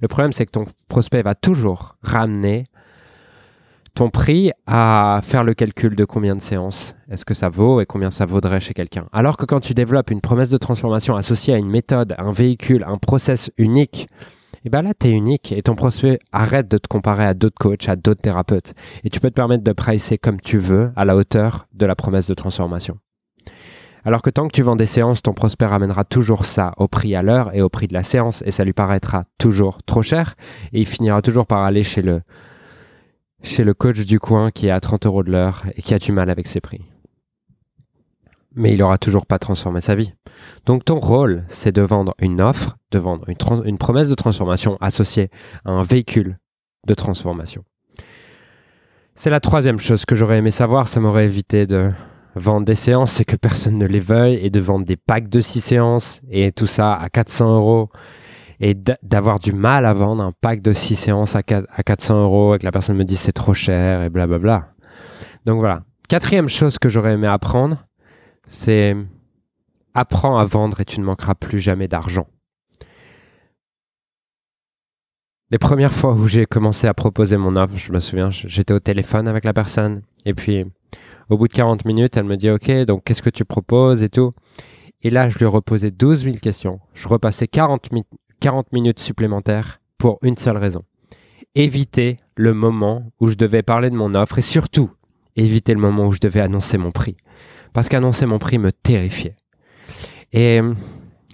le 0.00 0.08
problème 0.08 0.32
c'est 0.32 0.46
que 0.46 0.52
ton 0.52 0.66
prospect 0.86 1.22
va 1.22 1.34
toujours 1.34 1.96
ramener 2.02 2.66
ton 3.94 4.10
prix 4.10 4.52
à 4.66 5.20
faire 5.22 5.44
le 5.44 5.54
calcul 5.54 5.94
de 5.94 6.04
combien 6.04 6.34
de 6.34 6.40
séances 6.40 6.94
est-ce 7.10 7.24
que 7.24 7.34
ça 7.34 7.50
vaut 7.50 7.80
et 7.80 7.86
combien 7.86 8.10
ça 8.10 8.24
vaudrait 8.24 8.60
chez 8.60 8.72
quelqu'un. 8.72 9.06
Alors 9.12 9.36
que 9.36 9.44
quand 9.44 9.60
tu 9.60 9.74
développes 9.74 10.10
une 10.10 10.22
promesse 10.22 10.50
de 10.50 10.56
transformation 10.56 11.14
associée 11.14 11.54
à 11.54 11.58
une 11.58 11.68
méthode, 11.68 12.14
un 12.18 12.32
véhicule, 12.32 12.84
un 12.88 12.96
process 12.96 13.50
unique, 13.58 14.08
et 14.64 14.68
eh 14.68 14.70
bien 14.70 14.82
là, 14.82 14.92
tu 14.94 15.08
es 15.08 15.10
unique 15.10 15.50
et 15.50 15.60
ton 15.62 15.74
prospect 15.74 16.20
arrête 16.30 16.68
de 16.68 16.78
te 16.78 16.86
comparer 16.86 17.24
à 17.24 17.34
d'autres 17.34 17.58
coachs, 17.58 17.88
à 17.88 17.96
d'autres 17.96 18.20
thérapeutes. 18.20 18.74
Et 19.02 19.10
tu 19.10 19.18
peux 19.18 19.28
te 19.28 19.34
permettre 19.34 19.64
de 19.64 19.72
pricer 19.72 20.18
comme 20.18 20.40
tu 20.40 20.58
veux 20.58 20.92
à 20.94 21.04
la 21.04 21.16
hauteur 21.16 21.66
de 21.74 21.84
la 21.84 21.96
promesse 21.96 22.28
de 22.28 22.34
transformation. 22.34 22.96
Alors 24.04 24.22
que 24.22 24.30
tant 24.30 24.46
que 24.46 24.52
tu 24.52 24.62
vends 24.62 24.76
des 24.76 24.86
séances, 24.86 25.20
ton 25.20 25.32
prospect 25.32 25.66
ramènera 25.66 26.04
toujours 26.04 26.46
ça 26.46 26.74
au 26.76 26.86
prix 26.86 27.16
à 27.16 27.22
l'heure 27.22 27.50
et 27.54 27.60
au 27.60 27.68
prix 27.68 27.88
de 27.88 27.94
la 27.94 28.04
séance 28.04 28.42
et 28.46 28.52
ça 28.52 28.62
lui 28.62 28.72
paraîtra 28.72 29.24
toujours 29.36 29.82
trop 29.82 30.02
cher 30.02 30.36
et 30.72 30.80
il 30.80 30.86
finira 30.86 31.22
toujours 31.22 31.46
par 31.46 31.62
aller 31.64 31.82
chez 31.82 32.02
le, 32.02 32.22
chez 33.42 33.64
le 33.64 33.74
coach 33.74 34.00
du 34.06 34.20
coin 34.20 34.50
qui 34.50 34.66
est 34.66 34.70
à 34.70 34.80
30 34.80 35.06
euros 35.06 35.22
de 35.22 35.30
l'heure 35.30 35.64
et 35.74 35.82
qui 35.82 35.94
a 35.94 35.98
du 35.98 36.12
mal 36.12 36.30
avec 36.30 36.46
ses 36.46 36.60
prix. 36.60 36.82
Mais 38.54 38.72
il 38.72 38.78
n'aura 38.78 38.98
toujours 38.98 39.26
pas 39.26 39.38
transformé 39.38 39.80
sa 39.80 39.94
vie. 39.94 40.12
Donc 40.66 40.84
ton 40.84 40.98
rôle, 40.98 41.44
c'est 41.48 41.72
de 41.72 41.82
vendre 41.82 42.14
une 42.18 42.40
offre, 42.40 42.76
de 42.90 42.98
vendre 42.98 43.24
une, 43.28 43.78
promesse 43.78 44.08
de 44.08 44.14
transformation 44.14 44.76
associée 44.80 45.30
à 45.64 45.72
un 45.72 45.82
véhicule 45.82 46.38
de 46.86 46.94
transformation. 46.94 47.64
C'est 49.14 49.30
la 49.30 49.40
troisième 49.40 49.78
chose 49.78 50.04
que 50.04 50.14
j'aurais 50.14 50.38
aimé 50.38 50.50
savoir, 50.50 50.88
ça 50.88 51.00
m'aurait 51.00 51.26
évité 51.26 51.66
de 51.66 51.92
vendre 52.34 52.66
des 52.66 52.74
séances 52.74 53.20
et 53.20 53.24
que 53.24 53.36
personne 53.36 53.78
ne 53.78 53.86
les 53.86 54.00
veuille 54.00 54.36
et 54.36 54.50
de 54.50 54.60
vendre 54.60 54.86
des 54.86 54.96
packs 54.96 55.28
de 55.28 55.40
6 55.40 55.60
séances 55.60 56.22
et 56.30 56.52
tout 56.52 56.66
ça 56.66 56.94
à 56.94 57.08
400 57.08 57.56
euros 57.56 57.90
et 58.62 58.74
d'avoir 59.02 59.40
du 59.40 59.52
mal 59.52 59.84
à 59.84 59.92
vendre 59.92 60.22
un 60.22 60.32
pack 60.40 60.62
de 60.62 60.72
6 60.72 60.94
séances 60.94 61.34
à, 61.34 61.42
400 61.42 62.22
euros 62.22 62.54
et 62.54 62.58
que 62.60 62.64
la 62.64 62.70
personne 62.70 62.96
me 62.96 63.04
dit 63.04 63.16
c'est 63.16 63.32
trop 63.32 63.54
cher 63.54 64.02
et 64.02 64.08
blablabla. 64.08 64.72
Donc 65.44 65.58
voilà. 65.58 65.82
Quatrième 66.08 66.48
chose 66.48 66.78
que 66.78 66.88
j'aurais 66.88 67.14
aimé 67.14 67.26
apprendre, 67.26 67.84
c'est 68.46 68.96
apprends 69.94 70.38
à 70.38 70.44
vendre 70.44 70.80
et 70.80 70.84
tu 70.84 71.00
ne 71.00 71.04
manqueras 71.04 71.34
plus 71.34 71.58
jamais 71.58 71.88
d'argent. 71.88 72.28
Les 75.50 75.58
premières 75.58 75.92
fois 75.92 76.14
où 76.14 76.28
j'ai 76.28 76.46
commencé 76.46 76.86
à 76.86 76.94
proposer 76.94 77.36
mon 77.36 77.56
offre, 77.56 77.76
je 77.76 77.90
me 77.90 77.98
souviens, 77.98 78.30
j'étais 78.30 78.72
au 78.72 78.80
téléphone 78.80 79.26
avec 79.26 79.44
la 79.44 79.52
personne 79.52 80.02
et 80.24 80.34
puis 80.34 80.64
au 81.30 81.36
bout 81.36 81.48
de 81.48 81.52
40 81.52 81.84
minutes, 81.84 82.16
elle 82.16 82.24
me 82.24 82.36
dit 82.36 82.48
OK, 82.48 82.70
donc 82.86 83.02
qu'est-ce 83.02 83.22
que 83.22 83.30
tu 83.30 83.44
proposes 83.44 84.04
et 84.04 84.08
tout. 84.08 84.32
Et 85.04 85.10
là, 85.10 85.28
je 85.28 85.36
lui 85.36 85.44
ai 85.44 85.48
reposé 85.48 85.90
12 85.90 86.24
000 86.24 86.36
questions. 86.36 86.78
Je 86.94 87.08
repassais 87.08 87.48
40, 87.48 87.90
40 88.42 88.72
minutes 88.72 88.98
supplémentaires 88.98 89.80
pour 89.98 90.18
une 90.22 90.36
seule 90.36 90.56
raison. 90.56 90.82
Éviter 91.54 92.18
le 92.34 92.54
moment 92.54 93.12
où 93.20 93.28
je 93.28 93.36
devais 93.36 93.62
parler 93.62 93.88
de 93.88 93.94
mon 93.94 94.16
offre 94.16 94.36
et 94.36 94.42
surtout 94.42 94.90
éviter 95.36 95.72
le 95.72 95.80
moment 95.80 96.06
où 96.06 96.12
je 96.12 96.18
devais 96.18 96.40
annoncer 96.40 96.76
mon 96.76 96.90
prix. 96.90 97.16
Parce 97.72 97.88
qu'annoncer 97.88 98.26
mon 98.26 98.40
prix 98.40 98.58
me 98.58 98.72
terrifiait. 98.72 99.36
Et 100.32 100.60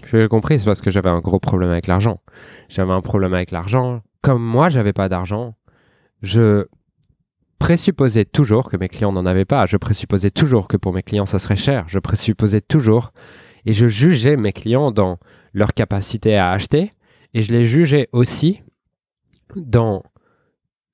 je 0.05 0.17
l'ai 0.19 0.29
compris, 0.29 0.59
c'est 0.59 0.67
parce 0.67 0.83
que 0.83 0.91
j'avais 0.91 1.09
un 1.09 1.21
gros 1.21 1.41
problème 1.41 1.71
avec 1.71 1.87
l'argent. 1.87 2.21
J'avais 2.69 2.93
un 2.93 3.01
problème 3.01 3.33
avec 3.33 3.53
l'argent. 3.53 4.03
Comme 4.21 4.43
moi, 4.43 4.69
j'avais 4.69 4.93
pas 4.93 5.09
d'argent, 5.09 5.55
je 6.21 6.67
présupposais 7.59 8.27
toujours 8.27 8.69
que 8.69 8.77
mes 8.77 8.91
clients 8.91 9.13
n'en 9.13 9.25
avaient 9.25 9.47
pas. 9.47 9.65
Je 9.65 9.79
présupposais 9.79 10.31
toujours 10.31 10.69
que 10.69 10.77
pour 10.77 10.93
mes 10.93 11.03
clients, 11.03 11.25
ça 11.25 11.39
serait 11.39 11.57
cher. 11.57 11.87
Je 11.89 12.01
présupposais 12.01 12.61
toujours 12.61 13.13
et 13.65 13.73
je 13.73 13.89
jugeais 13.89 14.37
mes 14.37 14.53
clients 14.53 14.91
dans 14.91 15.17
leur 15.55 15.73
capacité 15.73 16.37
à 16.37 16.51
acheter 16.51 16.91
Et 17.35 17.43
je 17.43 17.53
les 17.53 17.65
jugeais 17.65 18.09
aussi 18.13 18.63
dans... 19.57 20.03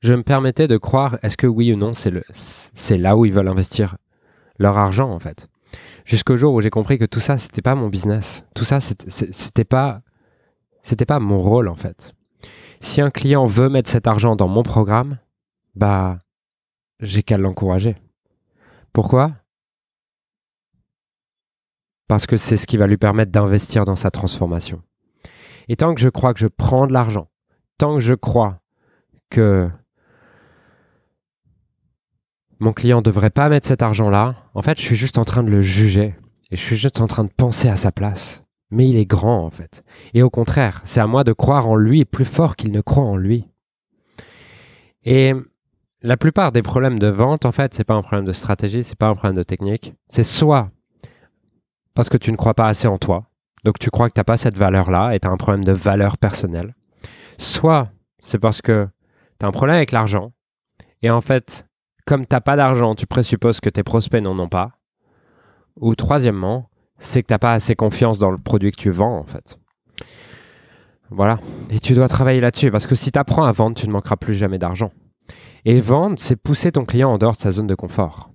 Je 0.01 0.15
me 0.15 0.23
permettais 0.23 0.69
de 0.69 0.77
croire, 0.77 1.19
est-ce 1.23 1.37
que 1.37 1.47
oui 1.47 1.73
ou 1.73 1.77
non, 1.77 1.93
c'est, 1.95 2.99
là 2.99 3.17
où 3.17 3.25
ils 3.25 3.33
veulent 3.33 3.49
investir 3.49 3.97
leur 4.59 4.77
argent, 4.77 5.11
en 5.11 5.19
fait. 5.19 5.49
Jusqu'au 6.05 6.37
jour 6.37 6.53
où 6.53 6.61
j'ai 6.61 6.71
compris 6.71 6.99
que 6.99 7.07
tout 7.07 7.21
ça, 7.21 7.39
c'était 7.39 7.63
pas 7.63 7.75
mon 7.75 7.89
business. 7.89 8.45
Tout 8.55 8.65
ça, 8.65 8.81
c'était 8.81 9.65
pas, 9.65 10.03
c'était 10.83 11.07
pas 11.07 11.21
mon 11.21 11.39
rôle, 11.39 11.69
en 11.69 11.75
fait. 11.75 12.13
Si 12.81 13.01
un 13.01 13.11
client 13.11 13.47
veut 13.47 13.71
mettre 13.71 13.91
cet 13.91 14.07
argent 14.07 14.37
dans 14.37 14.49
mon 14.49 14.63
programme, 14.63 15.19
bah, 15.75 16.19
j'ai 17.01 17.23
qu'à 17.23 17.39
l'encourager. 17.39 17.97
Pourquoi? 18.93 19.33
Parce 22.09 22.27
que 22.27 22.37
c'est 22.37 22.59
ce 22.59 22.67
qui 22.67 22.77
va 22.77 22.87
lui 22.87 22.99
permettre 22.99 23.33
d'investir 23.33 23.87
dans 23.87 23.97
sa 23.97 24.11
transformation. 24.11 24.83
Et 25.69 25.77
tant 25.77 25.95
que 25.95 26.01
je 26.01 26.09
crois 26.09 26.35
que 26.35 26.41
je 26.41 26.47
prends 26.47 26.87
de 26.87 26.93
l'argent, 26.93 27.29
tant 27.79 27.95
que 27.95 28.01
je 28.01 28.15
crois 28.15 28.61
que 29.31 29.69
mon 32.61 32.73
client 32.73 32.99
ne 32.99 33.03
devrait 33.03 33.31
pas 33.31 33.49
mettre 33.49 33.69
cet 33.69 33.83
argent-là, 33.83 34.37
en 34.55 34.63
fait, 34.63 34.79
je 34.79 34.85
suis 34.85 34.97
juste 34.97 35.19
en 35.19 35.25
train 35.25 35.43
de 35.43 35.51
le 35.51 35.63
juger. 35.63 36.15
Et 36.51 36.57
je 36.57 36.63
suis 36.63 36.77
juste 36.77 37.01
en 37.01 37.07
train 37.07 37.25
de 37.25 37.33
penser 37.35 37.69
à 37.69 37.77
sa 37.77 37.91
place. 37.91 38.45
Mais 38.71 38.89
il 38.89 38.97
est 38.97 39.07
grand, 39.07 39.45
en 39.45 39.51
fait. 39.51 39.85
Et 40.15 40.23
au 40.23 40.31
contraire, 40.31 40.81
c'est 40.85 41.01
à 41.01 41.07
moi 41.07 41.25
de 41.25 41.33
croire 41.33 41.69
en 41.69 41.77
lui 41.77 42.05
plus 42.05 42.25
fort 42.25 42.57
qu'il 42.57 42.73
ne 42.73 42.81
croit 42.81 43.05
en 43.05 43.17
lui. 43.17 43.49
Et 45.05 45.35
la 46.03 46.17
plupart 46.17 46.53
des 46.53 46.63
problèmes 46.63 46.99
de 46.99 47.09
vente, 47.09 47.45
en 47.45 47.53
fait, 47.53 47.75
c'est 47.75 47.85
pas 47.85 47.95
un 47.95 48.03
problème 48.03 48.25
de 48.25 48.33
stratégie, 48.33 48.85
c'est 48.85 48.99
pas 48.99 49.09
un 49.09 49.15
problème 49.15 49.37
de 49.37 49.43
technique. 49.43 49.95
C'est 50.09 50.23
soit 50.23 50.71
parce 51.95 52.09
que 52.09 52.17
tu 52.17 52.31
ne 52.33 52.37
crois 52.37 52.55
pas 52.55 52.67
assez 52.67 52.89
en 52.89 52.99
toi, 52.99 53.31
donc 53.65 53.79
tu 53.79 53.91
crois 53.91 54.09
que 54.09 54.15
tu 54.15 54.21
n'as 54.21 54.25
pas 54.25 54.37
cette 54.37 54.57
valeur-là 54.57 55.15
et 55.15 55.21
tu 55.21 55.27
as 55.27 55.31
un 55.31 55.37
problème 55.37 55.65
de 55.65 55.73
valeur 55.73 56.19
personnelle. 56.19 56.75
Soit 57.39 57.91
c'est 58.19 58.39
parce 58.39 58.63
que 58.63 58.89
tu 59.39 59.47
as 59.47 59.49
un 59.49 59.53
problème 59.53 59.77
avec 59.77 59.93
l'argent 59.93 60.33
et 61.03 61.11
en 61.11 61.21
fait, 61.21 61.67
comme 62.07 62.27
tu 62.27 62.35
n'as 62.35 62.41
pas 62.41 62.57
d'argent, 62.57 62.95
tu 62.95 63.07
présupposes 63.07 63.61
que 63.61 63.71
tes 63.71 63.83
prospects 63.83 64.23
n'en 64.23 64.39
ont 64.39 64.49
pas. 64.49 64.73
Ou 65.81 65.95
troisièmement, 65.95 66.71
c'est 66.99 67.23
que 67.23 67.29
tu 67.29 67.35
n'as 67.35 67.39
pas 67.39 67.53
assez 67.53 67.75
confiance 67.75 68.19
dans 68.19 68.31
le 68.31 68.39
produit 68.39 68.71
que 68.71 68.81
tu 68.81 68.91
vends 68.91 69.19
en 69.19 69.25
fait. 69.25 69.59
Voilà. 71.11 71.39
Et 71.71 71.81
tu 71.81 71.95
dois 71.95 72.09
travailler 72.09 72.41
là-dessus 72.41 72.71
parce 72.71 72.87
que 72.87 72.95
si 72.95 73.13
tu 73.13 73.19
apprends 73.19 73.45
à 73.45 73.53
vendre, 73.53 73.77
tu 73.77 73.87
ne 73.87 73.93
manqueras 73.93 74.17
plus 74.17 74.35
jamais 74.35 74.59
d'argent. 74.59 74.91
Et 75.65 75.81
vendre, 75.81 76.17
c'est 76.19 76.37
pousser 76.37 76.73
ton 76.73 76.85
client 76.85 77.11
en 77.11 77.19
dehors 77.19 77.37
de 77.37 77.41
sa 77.41 77.51
zone 77.51 77.67
de 77.67 77.75
confort. 77.75 78.31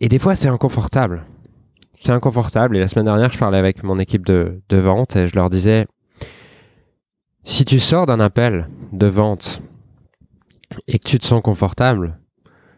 Et 0.00 0.08
des 0.08 0.18
fois, 0.18 0.34
c'est 0.34 0.48
inconfortable. 0.48 1.24
C'est 2.00 2.12
inconfortable. 2.12 2.76
Et 2.76 2.80
la 2.80 2.88
semaine 2.88 3.06
dernière, 3.06 3.30
je 3.30 3.38
parlais 3.38 3.58
avec 3.58 3.82
mon 3.82 3.98
équipe 3.98 4.24
de, 4.24 4.60
vente 4.70 5.16
et 5.16 5.26
je 5.26 5.34
leur 5.34 5.50
disais, 5.50 5.86
si 7.44 7.64
tu 7.64 7.80
sors 7.80 8.06
d'un 8.06 8.20
appel 8.20 8.68
de 8.92 9.06
vente 9.06 9.62
et 10.86 10.98
que 10.98 11.08
tu 11.08 11.18
te 11.18 11.26
sens 11.26 11.42
confortable, 11.42 12.18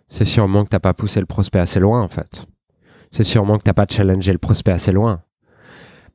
c'est 0.09 0.25
sûrement 0.25 0.65
que 0.65 0.71
tu 0.71 0.77
n'as 0.77 0.81
pas 0.81 0.95
poussé 0.95 1.21
le 1.21 1.27
prospect 1.27 1.59
assez 1.59 1.81
loin, 1.81 2.03
en 2.03 2.09
fait. 2.09 2.47
C'est 3.13 3.25
sûrement 3.25 3.59
que 3.59 3.65
tu 3.65 3.69
n'as 3.69 3.75
pas 3.75 3.87
challengé 3.89 4.33
le 4.33 4.39
prospect 4.39 4.73
assez 4.73 4.93
loin. 4.93 5.23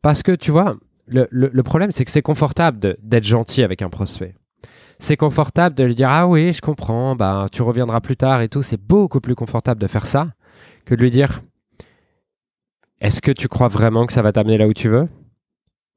Parce 0.01 0.23
que, 0.23 0.31
tu 0.31 0.51
vois, 0.51 0.77
le 1.07 1.61
problème, 1.63 1.91
c'est 1.91 2.05
que 2.05 2.11
c'est 2.11 2.21
confortable 2.21 2.97
d'être 3.01 3.23
gentil 3.23 3.63
avec 3.63 3.81
un 3.81 3.89
prospect 3.89 4.35
c'est 4.99 5.17
confortable 5.17 5.75
de 5.75 5.83
lui 5.83 5.95
dire 5.95 6.09
ah 6.09 6.27
oui, 6.27 6.53
je 6.53 6.61
comprends, 6.61 7.15
bah 7.15 7.47
tu 7.51 7.61
reviendras 7.61 8.01
plus 8.01 8.17
tard 8.17 8.41
et 8.41 8.49
tout. 8.49 8.63
C'est 8.63 8.81
beaucoup 8.81 9.19
plus 9.19 9.35
confortable 9.35 9.81
de 9.81 9.87
faire 9.87 10.07
ça 10.07 10.29
que 10.85 10.95
de 10.95 11.01
lui 11.01 11.11
dire 11.11 11.41
est-ce 13.05 13.21
que 13.21 13.31
tu 13.31 13.47
crois 13.47 13.67
vraiment 13.67 14.07
que 14.07 14.13
ça 14.13 14.23
va 14.23 14.31
t'amener 14.31 14.57
là 14.57 14.67
où 14.67 14.73
tu 14.73 14.89
veux? 14.89 15.07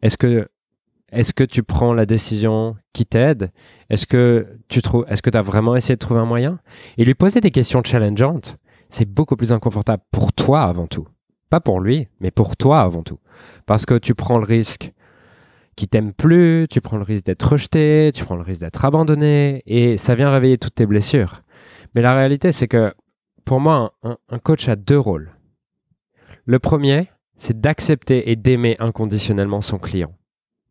Est-ce 0.03 0.19
que 0.19 1.45
tu 1.45 1.63
prends 1.63 1.95
la 1.95 2.05
décision 2.05 2.77
qui 2.93 3.07
t'aide? 3.07 3.51
Est-ce 3.89 4.07
que 4.07 4.59
tu 4.69 4.83
trouves 4.83 5.07
est-ce 5.09 5.23
que 5.23 5.35
as 5.35 5.41
vraiment 5.41 5.75
essayé 5.75 5.95
de 5.95 6.01
trouver 6.01 6.21
un 6.21 6.27
moyen? 6.27 6.61
Et 6.99 7.07
lui 7.07 7.15
poser 7.15 7.41
des 7.41 7.51
questions 7.51 7.83
challengeantes, 7.83 8.59
c'est 8.91 9.07
beaucoup 9.07 9.37
plus 9.37 9.53
inconfortable 9.53 10.03
pour 10.11 10.35
toi 10.35 10.65
avant 10.65 10.87
tout. 10.87 11.09
Pas 11.49 11.61
pour 11.61 11.81
lui, 11.81 12.09
mais 12.21 12.31
pour 12.31 12.59
toi 12.59 12.83
avant 12.83 13.03
tout. 13.03 13.19
Parce 13.65 13.87
que 13.87 13.97
tu 13.97 14.15
prends 14.15 14.39
le 14.39 14.45
risque 14.45 14.93
qui 15.77 15.89
t'aime 15.89 16.13
plus, 16.13 16.67
tu 16.69 16.83
prends 16.83 16.99
le 16.99 17.05
risque 17.05 17.25
d'être 17.25 17.53
rejeté, 17.53 18.11
tu 18.15 18.23
prends 18.23 18.37
le 18.37 18.43
risque 18.43 18.61
d'être 18.61 18.85
abandonné, 18.85 19.63
et 19.65 19.97
ça 19.97 20.15
vient 20.15 20.31
réveiller 20.31 20.59
toutes 20.59 20.75
tes 20.75 20.85
blessures. 20.85 21.43
Mais 21.95 22.03
la 22.03 22.15
réalité, 22.15 22.53
c'est 22.53 22.69
que 22.69 22.93
pour 23.47 23.61
moi, 23.61 23.95
un, 24.03 24.39
coach 24.41 24.69
a 24.69 24.77
deux 24.77 24.99
rôles. 24.99 25.38
Le 26.49 26.59
premier, 26.59 27.11
c'est 27.37 27.61
d'accepter 27.61 28.31
et 28.31 28.35
d'aimer 28.35 28.75
inconditionnellement 28.79 29.61
son 29.61 29.79
client. 29.79 30.15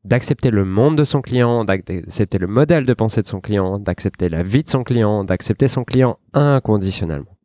D'accepter 0.05 0.49
le 0.49 0.65
monde 0.65 0.97
de 0.97 1.03
son 1.03 1.21
client, 1.21 1.65
d'accepter 1.65 2.39
le 2.39 2.47
modèle 2.47 2.83
de 2.83 2.95
pensée 2.95 3.21
de 3.21 3.27
son 3.27 3.41
client, 3.41 3.77
d'accepter 3.77 4.27
la 4.27 4.41
vie 4.41 4.63
de 4.63 4.69
son 4.69 4.83
client, 4.83 5.23
d'accepter 5.23 5.67
son 5.67 5.83
client 5.83 6.17
inconditionnellement. 6.33 7.37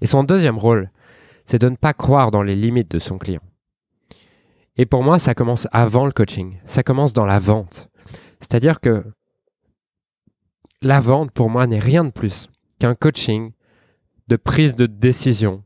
Et 0.00 0.06
son 0.06 0.24
deuxième 0.24 0.56
rôle, 0.56 0.90
c'est 1.44 1.60
de 1.60 1.68
ne 1.68 1.76
pas 1.76 1.92
croire 1.92 2.30
dans 2.30 2.42
les 2.42 2.56
limites 2.56 2.90
de 2.90 2.98
son 2.98 3.18
client. 3.18 3.42
Et 4.78 4.86
pour 4.86 5.02
moi, 5.02 5.18
ça 5.18 5.34
commence 5.34 5.68
avant 5.72 6.06
le 6.06 6.12
coaching. 6.12 6.56
Ça 6.64 6.82
commence 6.82 7.12
dans 7.12 7.26
la 7.26 7.38
vente. 7.38 7.90
C'est-à-dire 8.40 8.80
que 8.80 9.04
la 10.80 11.00
vente, 11.00 11.32
pour 11.32 11.50
moi, 11.50 11.66
n'est 11.66 11.78
rien 11.78 12.04
de 12.04 12.12
plus 12.12 12.48
qu'un 12.78 12.94
coaching 12.94 13.52
de 14.28 14.36
prise 14.36 14.74
de 14.74 14.86
décision 14.86 15.62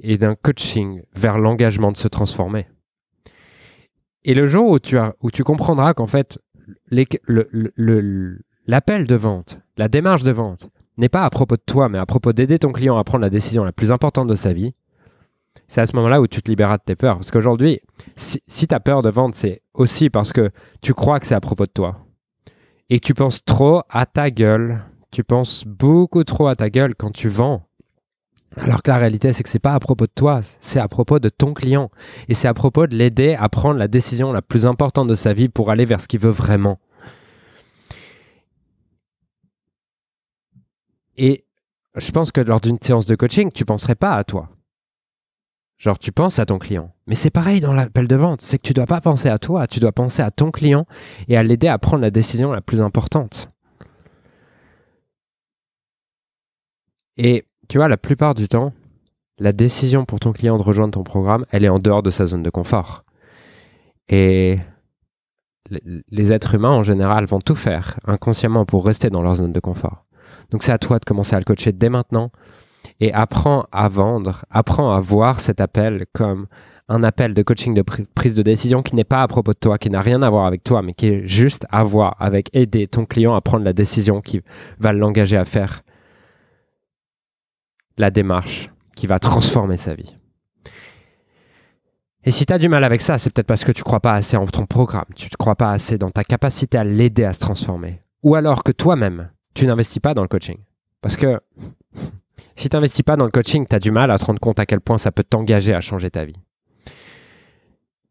et 0.00 0.18
d'un 0.18 0.34
coaching 0.34 1.02
vers 1.14 1.38
l'engagement 1.38 1.92
de 1.92 1.96
se 1.96 2.08
transformer. 2.08 2.66
Et 4.24 4.34
le 4.34 4.46
jour 4.46 4.68
où 4.68 4.78
tu, 4.78 4.98
as, 4.98 5.14
où 5.22 5.30
tu 5.30 5.44
comprendras 5.44 5.94
qu'en 5.94 6.06
fait, 6.06 6.38
l'appel 6.90 9.06
de 9.06 9.14
vente, 9.14 9.60
la 9.76 9.88
démarche 9.88 10.22
de 10.22 10.32
vente, 10.32 10.68
n'est 10.98 11.08
pas 11.08 11.24
à 11.24 11.30
propos 11.30 11.56
de 11.56 11.62
toi, 11.64 11.88
mais 11.88 11.98
à 11.98 12.06
propos 12.06 12.32
d'aider 12.32 12.58
ton 12.58 12.72
client 12.72 12.98
à 12.98 13.04
prendre 13.04 13.22
la 13.22 13.30
décision 13.30 13.64
la 13.64 13.72
plus 13.72 13.90
importante 13.90 14.28
de 14.28 14.34
sa 14.34 14.52
vie, 14.52 14.74
c'est 15.68 15.80
à 15.80 15.86
ce 15.86 15.96
moment-là 15.96 16.20
où 16.20 16.26
tu 16.26 16.42
te 16.42 16.50
libéras 16.50 16.78
de 16.78 16.82
tes 16.84 16.96
peurs. 16.96 17.16
Parce 17.16 17.30
qu'aujourd'hui, 17.30 17.80
si, 18.16 18.40
tu 18.48 18.74
as 18.74 18.80
peur 18.80 19.02
de 19.02 19.08
vendre, 19.08 19.34
c'est 19.34 19.62
aussi 19.72 20.10
parce 20.10 20.32
que 20.32 20.50
tu 20.82 20.94
crois 20.94 21.20
que 21.20 21.26
c'est 21.26 21.34
à 21.34 21.40
propos 21.40 21.64
de 21.64 21.70
toi. 21.70 22.04
Et 22.88 23.00
tu 23.00 23.14
penses 23.14 23.44
trop 23.44 23.82
à 23.88 24.04
ta 24.04 24.30
gueule. 24.30 24.82
Tu 25.10 25.24
penses 25.24 25.64
beaucoup 25.66 26.24
trop 26.24 26.48
à 26.48 26.56
ta 26.56 26.70
gueule 26.70 26.94
quand 26.94 27.12
tu 27.12 27.28
vends. 27.28 27.66
Alors 28.56 28.82
que 28.82 28.90
la 28.90 28.98
réalité, 28.98 29.32
c'est 29.32 29.42
que 29.42 29.48
c'est 29.48 29.58
pas 29.60 29.74
à 29.74 29.80
propos 29.80 30.06
de 30.06 30.12
toi, 30.12 30.40
c'est 30.58 30.80
à 30.80 30.88
propos 30.88 31.18
de 31.18 31.28
ton 31.28 31.54
client. 31.54 31.88
Et 32.28 32.34
c'est 32.34 32.48
à 32.48 32.54
propos 32.54 32.86
de 32.86 32.96
l'aider 32.96 33.36
à 33.38 33.48
prendre 33.48 33.78
la 33.78 33.88
décision 33.88 34.32
la 34.32 34.42
plus 34.42 34.66
importante 34.66 35.08
de 35.08 35.14
sa 35.14 35.32
vie 35.32 35.48
pour 35.48 35.70
aller 35.70 35.84
vers 35.84 36.00
ce 36.00 36.08
qu'il 36.08 36.20
veut 36.20 36.30
vraiment. 36.30 36.78
Et 41.16 41.44
je 41.96 42.10
pense 42.10 42.32
que 42.32 42.40
lors 42.40 42.60
d'une 42.60 42.78
séance 42.80 43.06
de 43.06 43.14
coaching, 43.14 43.50
tu 43.52 43.64
penserais 43.64 43.94
pas 43.94 44.14
à 44.14 44.24
toi. 44.24 44.48
Genre, 45.78 45.98
tu 45.98 46.12
penses 46.12 46.38
à 46.38 46.46
ton 46.46 46.58
client. 46.58 46.92
Mais 47.06 47.14
c'est 47.14 47.30
pareil 47.30 47.60
dans 47.60 47.72
l'appel 47.72 48.06
de 48.06 48.16
vente. 48.16 48.42
C'est 48.42 48.58
que 48.58 48.66
tu 48.66 48.74
dois 48.74 48.86
pas 48.86 49.00
penser 49.00 49.28
à 49.28 49.38
toi, 49.38 49.66
tu 49.66 49.80
dois 49.80 49.92
penser 49.92 50.22
à 50.22 50.30
ton 50.30 50.50
client 50.50 50.86
et 51.28 51.36
à 51.36 51.42
l'aider 51.42 51.68
à 51.68 51.78
prendre 51.78 52.02
la 52.02 52.10
décision 52.10 52.52
la 52.52 52.60
plus 52.60 52.80
importante. 52.80 53.48
Et 57.16 57.44
tu 57.70 57.78
vois, 57.78 57.86
la 57.86 57.96
plupart 57.96 58.34
du 58.34 58.48
temps, 58.48 58.72
la 59.38 59.52
décision 59.52 60.04
pour 60.04 60.18
ton 60.18 60.32
client 60.32 60.58
de 60.58 60.62
rejoindre 60.62 60.92
ton 60.92 61.04
programme, 61.04 61.46
elle 61.52 61.64
est 61.64 61.68
en 61.68 61.78
dehors 61.78 62.02
de 62.02 62.10
sa 62.10 62.26
zone 62.26 62.42
de 62.42 62.50
confort. 62.50 63.04
Et 64.08 64.58
les 65.70 66.32
êtres 66.32 66.56
humains, 66.56 66.72
en 66.72 66.82
général, 66.82 67.26
vont 67.26 67.38
tout 67.38 67.54
faire 67.54 68.00
inconsciemment 68.08 68.64
pour 68.64 68.84
rester 68.84 69.08
dans 69.08 69.22
leur 69.22 69.36
zone 69.36 69.52
de 69.52 69.60
confort. 69.60 70.04
Donc 70.50 70.64
c'est 70.64 70.72
à 70.72 70.78
toi 70.78 70.98
de 70.98 71.04
commencer 71.04 71.36
à 71.36 71.38
le 71.38 71.44
coacher 71.44 71.70
dès 71.70 71.90
maintenant 71.90 72.32
et 72.98 73.12
apprends 73.12 73.66
à 73.70 73.88
vendre, 73.88 74.44
apprends 74.50 74.92
à 74.92 75.00
voir 75.00 75.38
cet 75.38 75.60
appel 75.60 76.06
comme 76.12 76.48
un 76.88 77.04
appel 77.04 77.34
de 77.34 77.42
coaching 77.44 77.72
de 77.72 77.82
prise 77.82 78.34
de 78.34 78.42
décision 78.42 78.82
qui 78.82 78.96
n'est 78.96 79.04
pas 79.04 79.22
à 79.22 79.28
propos 79.28 79.52
de 79.52 79.58
toi, 79.60 79.78
qui 79.78 79.90
n'a 79.90 80.00
rien 80.00 80.22
à 80.22 80.30
voir 80.30 80.46
avec 80.46 80.64
toi, 80.64 80.82
mais 80.82 80.92
qui 80.92 81.06
est 81.06 81.28
juste 81.28 81.68
à 81.70 81.84
voir 81.84 82.16
avec 82.18 82.50
aider 82.52 82.88
ton 82.88 83.06
client 83.06 83.36
à 83.36 83.40
prendre 83.40 83.64
la 83.64 83.72
décision 83.72 84.20
qui 84.20 84.40
va 84.80 84.92
l'engager 84.92 85.36
à 85.36 85.44
faire 85.44 85.82
la 88.00 88.10
démarche 88.10 88.70
qui 88.96 89.06
va 89.06 89.18
transformer 89.18 89.76
sa 89.76 89.94
vie. 89.94 90.16
Et 92.24 92.30
si 92.30 92.44
tu 92.44 92.52
as 92.52 92.58
du 92.58 92.68
mal 92.68 92.84
avec 92.84 93.00
ça, 93.00 93.16
c'est 93.18 93.32
peut-être 93.32 93.46
parce 93.46 93.64
que 93.64 93.72
tu 93.72 93.80
ne 93.80 93.84
crois 93.84 94.00
pas 94.00 94.14
assez 94.14 94.36
en 94.36 94.46
ton 94.46 94.66
programme, 94.66 95.06
tu 95.14 95.26
ne 95.26 95.36
crois 95.38 95.56
pas 95.56 95.70
assez 95.70 95.96
dans 95.96 96.10
ta 96.10 96.24
capacité 96.24 96.76
à 96.76 96.84
l'aider 96.84 97.24
à 97.24 97.32
se 97.32 97.38
transformer. 97.38 98.02
Ou 98.22 98.34
alors 98.34 98.62
que 98.62 98.72
toi-même, 98.72 99.30
tu 99.54 99.66
n'investis 99.66 100.00
pas 100.00 100.12
dans 100.12 100.22
le 100.22 100.28
coaching. 100.28 100.58
Parce 101.00 101.16
que 101.16 101.40
si 102.56 102.68
tu 102.68 102.76
n'investis 102.76 103.02
pas 103.02 103.16
dans 103.16 103.24
le 103.24 103.30
coaching, 103.30 103.66
tu 103.68 103.74
as 103.74 103.78
du 103.78 103.90
mal 103.90 104.10
à 104.10 104.18
te 104.18 104.24
rendre 104.24 104.40
compte 104.40 104.60
à 104.60 104.66
quel 104.66 104.80
point 104.80 104.98
ça 104.98 105.12
peut 105.12 105.24
t'engager 105.24 105.72
à 105.72 105.80
changer 105.80 106.10
ta 106.10 106.24
vie. 106.24 106.38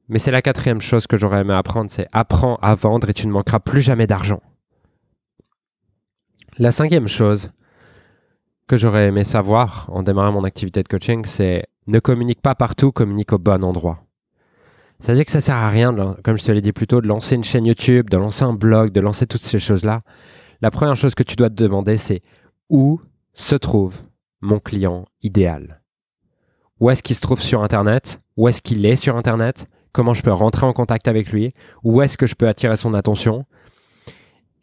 Mais 0.07 0.17
c'est 0.17 0.31
la 0.31 0.41
quatrième 0.41 0.81
chose 0.81 1.05
que 1.05 1.17
j'aurais 1.17 1.41
aimé 1.41 1.53
apprendre, 1.53 1.91
c'est 1.91 2.07
apprends 2.11 2.55
à 2.63 2.73
vendre 2.73 3.09
et 3.09 3.13
tu 3.13 3.27
ne 3.27 3.31
manqueras 3.31 3.59
plus 3.59 3.81
jamais 3.81 4.07
d'argent. 4.07 4.41
La 6.57 6.71
cinquième 6.71 7.07
chose 7.07 7.51
que 8.69 8.77
j'aurais 8.77 9.07
aimé 9.07 9.23
savoir 9.23 9.89
en 9.91 10.03
démarrant 10.03 10.31
mon 10.31 10.43
activité 10.43 10.83
de 10.83 10.87
coaching, 10.87 11.25
c'est 11.25 11.63
ne 11.87 11.99
communique 11.99 12.39
pas 12.39 12.53
partout, 12.53 12.91
communique 12.91 13.33
au 13.33 13.39
bon 13.39 13.63
endroit. 13.63 14.03
Ça 14.99 15.11
veut 15.11 15.15
dire 15.15 15.25
que 15.25 15.31
ça 15.31 15.41
sert 15.41 15.55
à 15.55 15.69
rien, 15.69 15.91
comme 16.23 16.37
je 16.37 16.43
te 16.43 16.51
l'ai 16.51 16.61
dit 16.61 16.71
plus 16.71 16.85
tôt, 16.85 17.01
de 17.01 17.07
lancer 17.07 17.33
une 17.33 17.43
chaîne 17.43 17.65
YouTube, 17.65 18.11
de 18.11 18.17
lancer 18.17 18.43
un 18.43 18.53
blog, 18.53 18.91
de 18.91 19.01
lancer 19.01 19.25
toutes 19.25 19.41
ces 19.41 19.57
choses-là. 19.57 20.01
La 20.61 20.69
première 20.69 20.95
chose 20.95 21.15
que 21.15 21.23
tu 21.23 21.35
dois 21.35 21.49
te 21.49 21.55
demander, 21.55 21.97
c'est 21.97 22.21
où 22.69 23.01
se 23.33 23.55
trouve 23.55 23.95
mon 24.39 24.59
client 24.59 25.05
idéal? 25.23 25.81
Où 26.79 26.91
est-ce 26.91 27.01
qu'il 27.01 27.15
se 27.15 27.21
trouve 27.21 27.41
sur 27.41 27.63
Internet? 27.63 28.21
Où 28.37 28.49
est-ce 28.49 28.61
qu'il 28.61 28.85
est 28.85 28.97
sur 28.97 29.17
Internet? 29.17 29.65
Comment 29.93 30.13
je 30.13 30.21
peux 30.21 30.31
rentrer 30.31 30.67
en 30.67 30.73
contact 30.73 31.07
avec 31.07 31.31
lui? 31.31 31.55
Où 31.83 32.03
est-ce 32.03 32.19
que 32.19 32.27
je 32.27 32.35
peux 32.35 32.47
attirer 32.47 32.77
son 32.77 32.93
attention? 32.93 33.45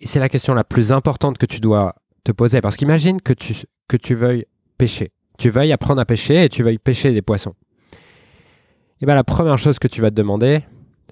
Et 0.01 0.07
c'est 0.07 0.21
la 0.21 0.29
question 0.29 0.55
la 0.55 0.63
plus 0.63 0.93
importante 0.93 1.39
que 1.39 1.47
tu 1.47 1.59
dois 1.59 1.97
te 2.27 2.33
poser. 2.33 2.61
Parce 2.61 2.77
qu'imagine 2.77 3.21
que 3.21 3.33
tu, 3.33 3.55
que 3.89 3.97
tu 3.97 4.15
veuilles 4.15 4.47
pêcher. 4.79 5.13
Tu 5.39 5.51
veuilles 5.51 5.73
apprendre 5.73 6.01
à 6.01 6.05
pêcher 6.05 6.45
et 6.45 6.49
tu 6.49 6.63
veuilles 6.63 6.79
pêcher 6.79 7.13
des 7.13 7.23
poissons. 7.23 7.55
Et 9.01 9.07
bien 9.07 9.15
la 9.15 9.25
première 9.25 9.59
chose 9.59 9.79
que 9.79 9.89
tu 9.89 10.01
vas 10.01 10.11
te 10.11 10.17
demander, 10.17 10.63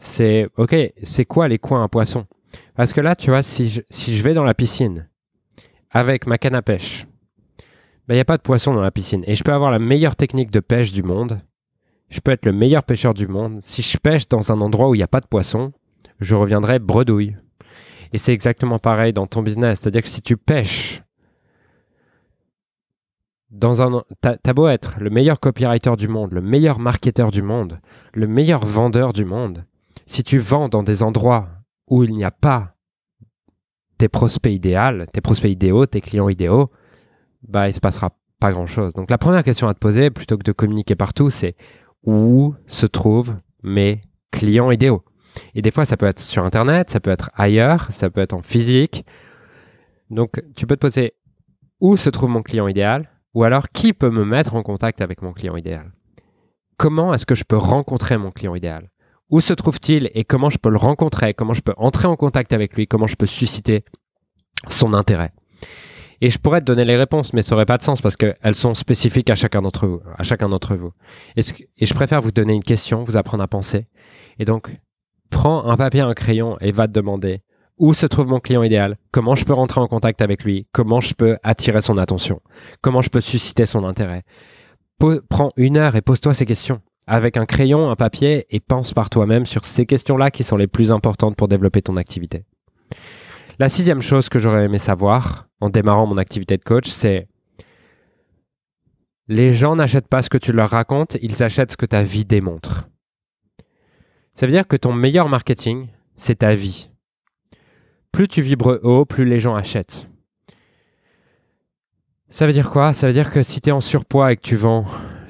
c'est 0.00 0.48
OK, 0.56 0.74
c'est 1.02 1.24
quoi 1.24 1.48
les 1.48 1.58
coins 1.58 1.84
à 1.84 1.88
poissons? 1.88 2.26
Parce 2.74 2.92
que 2.92 3.00
là, 3.00 3.14
tu 3.14 3.30
vois, 3.30 3.42
si 3.42 3.68
je, 3.68 3.80
si 3.90 4.16
je 4.16 4.22
vais 4.22 4.34
dans 4.34 4.44
la 4.44 4.54
piscine 4.54 5.08
avec 5.90 6.26
ma 6.26 6.38
canne 6.38 6.54
à 6.54 6.62
pêche, 6.62 7.06
ben, 8.08 8.14
il 8.14 8.16
n'y 8.16 8.20
a 8.20 8.24
pas 8.24 8.36
de 8.36 8.42
poissons 8.42 8.74
dans 8.74 8.80
la 8.80 8.90
piscine. 8.90 9.24
Et 9.26 9.34
je 9.34 9.44
peux 9.44 9.52
avoir 9.52 9.70
la 9.70 9.78
meilleure 9.78 10.16
technique 10.16 10.50
de 10.50 10.60
pêche 10.60 10.92
du 10.92 11.02
monde. 11.02 11.40
Je 12.08 12.20
peux 12.20 12.32
être 12.32 12.46
le 12.46 12.52
meilleur 12.52 12.82
pêcheur 12.82 13.14
du 13.14 13.26
monde. 13.28 13.60
Si 13.62 13.82
je 13.82 13.96
pêche 13.98 14.28
dans 14.28 14.52
un 14.52 14.60
endroit 14.60 14.88
où 14.88 14.94
il 14.94 14.98
n'y 14.98 15.04
a 15.04 15.08
pas 15.08 15.20
de 15.20 15.26
poissons, 15.26 15.72
je 16.20 16.34
reviendrai 16.34 16.78
bredouille. 16.78 17.36
Et 18.12 18.18
c'est 18.18 18.32
exactement 18.32 18.78
pareil 18.78 19.12
dans 19.12 19.26
ton 19.26 19.42
business. 19.42 19.80
C'est-à-dire 19.80 20.02
que 20.02 20.08
si 20.08 20.22
tu 20.22 20.36
pêches 20.36 21.02
dans 23.54 23.82
un, 23.82 24.02
t'as, 24.20 24.52
beau 24.52 24.66
être 24.66 24.96
le 24.98 25.10
meilleur 25.10 25.38
copywriter 25.38 25.94
du 25.96 26.08
monde, 26.08 26.32
le 26.32 26.40
meilleur 26.40 26.80
marketeur 26.80 27.30
du 27.30 27.40
monde, 27.40 27.80
le 28.12 28.26
meilleur 28.26 28.66
vendeur 28.66 29.12
du 29.12 29.24
monde, 29.24 29.64
si 30.06 30.24
tu 30.24 30.38
vends 30.38 30.68
dans 30.68 30.82
des 30.82 31.04
endroits 31.04 31.48
où 31.88 32.02
il 32.02 32.14
n'y 32.14 32.24
a 32.24 32.32
pas 32.32 32.74
tes 33.96 34.08
prospects 34.08 34.52
idéaux, 34.52 35.06
tes 35.12 35.20
prospects 35.20 35.50
idéaux, 35.50 35.86
tes 35.86 36.00
clients 36.00 36.28
idéaux, 36.28 36.70
bah 37.46 37.68
il 37.68 37.74
se 37.74 37.80
passera 37.80 38.10
pas 38.40 38.50
grand 38.50 38.66
chose. 38.66 38.92
Donc 38.92 39.08
la 39.08 39.18
première 39.18 39.44
question 39.44 39.68
à 39.68 39.74
te 39.74 39.78
poser, 39.78 40.10
plutôt 40.10 40.36
que 40.36 40.42
de 40.42 40.52
communiquer 40.52 40.96
partout, 40.96 41.30
c'est 41.30 41.54
où 42.02 42.54
se 42.66 42.86
trouvent 42.86 43.36
mes 43.62 44.00
clients 44.32 44.72
idéaux? 44.72 45.04
Et 45.54 45.62
des 45.62 45.70
fois, 45.70 45.84
ça 45.84 45.96
peut 45.96 46.06
être 46.06 46.20
sur 46.20 46.44
Internet, 46.44 46.90
ça 46.90 46.98
peut 46.98 47.10
être 47.10 47.30
ailleurs, 47.34 47.90
ça 47.92 48.10
peut 48.10 48.20
être 48.20 48.34
en 48.34 48.42
physique. 48.42 49.06
Donc 50.10 50.42
tu 50.56 50.66
peux 50.66 50.74
te 50.74 50.80
poser 50.80 51.14
où 51.80 51.96
se 51.96 52.10
trouve 52.10 52.30
mon 52.30 52.42
client 52.42 52.66
idéal 52.66 53.13
ou 53.34 53.44
alors, 53.44 53.68
qui 53.70 53.92
peut 53.92 54.10
me 54.10 54.24
mettre 54.24 54.54
en 54.54 54.62
contact 54.62 55.00
avec 55.00 55.22
mon 55.22 55.32
client 55.32 55.56
idéal? 55.56 55.92
Comment 56.76 57.14
est-ce 57.14 57.26
que 57.26 57.34
je 57.34 57.44
peux 57.44 57.56
rencontrer 57.56 58.16
mon 58.16 58.30
client 58.30 58.54
idéal? 58.54 58.90
Où 59.30 59.40
se 59.40 59.52
trouve-t-il 59.52 60.10
et 60.14 60.24
comment 60.24 60.50
je 60.50 60.58
peux 60.58 60.70
le 60.70 60.76
rencontrer? 60.76 61.34
Comment 61.34 61.54
je 61.54 61.62
peux 61.62 61.74
entrer 61.76 62.06
en 62.06 62.16
contact 62.16 62.52
avec 62.52 62.74
lui? 62.74 62.86
Comment 62.86 63.06
je 63.06 63.16
peux 63.16 63.26
susciter 63.26 63.84
son 64.68 64.94
intérêt? 64.94 65.32
Et 66.20 66.30
je 66.30 66.38
pourrais 66.38 66.60
te 66.60 66.66
donner 66.66 66.84
les 66.84 66.96
réponses, 66.96 67.32
mais 67.32 67.42
ça 67.42 67.54
n'aurait 67.54 67.66
pas 67.66 67.78
de 67.78 67.82
sens 67.82 68.00
parce 68.00 68.16
qu'elles 68.16 68.54
sont 68.54 68.74
spécifiques 68.74 69.30
à 69.30 69.34
chacun 69.34 69.62
d'entre 69.62 69.86
vous. 69.86 70.00
À 70.16 70.22
chacun 70.22 70.48
d'entre 70.48 70.76
vous. 70.76 70.92
Et, 71.36 71.40
et, 71.78 71.86
je 71.86 71.94
préfère 71.94 72.22
vous 72.22 72.30
donner 72.30 72.54
une 72.54 72.62
question, 72.62 73.02
vous 73.04 73.16
apprendre 73.16 73.42
à 73.42 73.48
penser. 73.48 73.88
Et 74.38 74.44
donc, 74.44 74.70
prends 75.30 75.66
un 75.66 75.76
papier, 75.76 76.00
un 76.00 76.14
crayon 76.14 76.54
et 76.60 76.72
va 76.72 76.86
te 76.86 76.92
demander 76.92 77.42
où 77.84 77.92
se 77.92 78.06
trouve 78.06 78.28
mon 78.28 78.40
client 78.40 78.62
idéal, 78.62 78.96
comment 79.10 79.34
je 79.34 79.44
peux 79.44 79.52
rentrer 79.52 79.78
en 79.78 79.88
contact 79.88 80.22
avec 80.22 80.42
lui, 80.42 80.66
comment 80.72 81.02
je 81.02 81.12
peux 81.12 81.36
attirer 81.42 81.82
son 81.82 81.98
attention, 81.98 82.40
comment 82.80 83.02
je 83.02 83.10
peux 83.10 83.20
susciter 83.20 83.66
son 83.66 83.84
intérêt? 83.84 84.22
prends 85.28 85.50
une 85.58 85.76
heure 85.76 85.94
et 85.94 86.00
pose-toi 86.00 86.32
ces 86.32 86.46
questions 86.46 86.80
avec 87.06 87.36
un 87.36 87.44
crayon, 87.44 87.90
un 87.90 87.94
papier 87.96 88.46
et 88.48 88.58
pense 88.58 88.94
par 88.94 89.10
toi-même 89.10 89.44
sur 89.44 89.66
ces 89.66 89.84
questions-là 89.84 90.30
qui 90.30 90.44
sont 90.44 90.56
les 90.56 90.66
plus 90.66 90.92
importantes 90.92 91.36
pour 91.36 91.46
développer 91.46 91.82
ton 91.82 91.98
activité. 91.98 92.46
La 93.58 93.68
sixième 93.68 94.00
chose 94.00 94.30
que 94.30 94.38
j'aurais 94.38 94.64
aimé 94.64 94.78
savoir 94.78 95.46
en 95.60 95.68
démarrant 95.68 96.06
mon 96.06 96.16
activité 96.16 96.56
de 96.56 96.64
coach, 96.64 96.88
c'est 96.88 97.28
les 99.28 99.52
gens 99.52 99.76
n'achètent 99.76 100.08
pas 100.08 100.22
ce 100.22 100.30
que 100.30 100.38
tu 100.38 100.52
leur 100.52 100.70
racontes, 100.70 101.18
ils 101.20 101.42
achètent 101.42 101.72
ce 101.72 101.76
que 101.76 101.84
ta 101.84 102.02
vie 102.02 102.24
démontre. 102.24 102.88
Ça 104.32 104.46
veut 104.46 104.52
dire 104.52 104.66
que 104.66 104.76
ton 104.76 104.94
meilleur 104.94 105.28
marketing, 105.28 105.88
c'est 106.16 106.36
ta 106.36 106.54
vie 106.54 106.88
plus 108.14 108.28
tu 108.28 108.42
vibres 108.42 108.78
haut, 108.84 109.04
plus 109.04 109.24
les 109.24 109.40
gens 109.40 109.56
achètent. 109.56 110.08
Ça 112.28 112.46
veut 112.46 112.52
dire 112.52 112.70
quoi? 112.70 112.92
Ça 112.92 113.08
veut 113.08 113.12
dire 113.12 113.32
que 113.32 113.42
si 113.42 113.60
tu 113.60 113.70
es 113.70 113.72
en 113.72 113.80
surpoids 113.80 114.32
et 114.32 114.36
que 114.36 114.42
tu 114.42 114.54
vends 114.54 114.86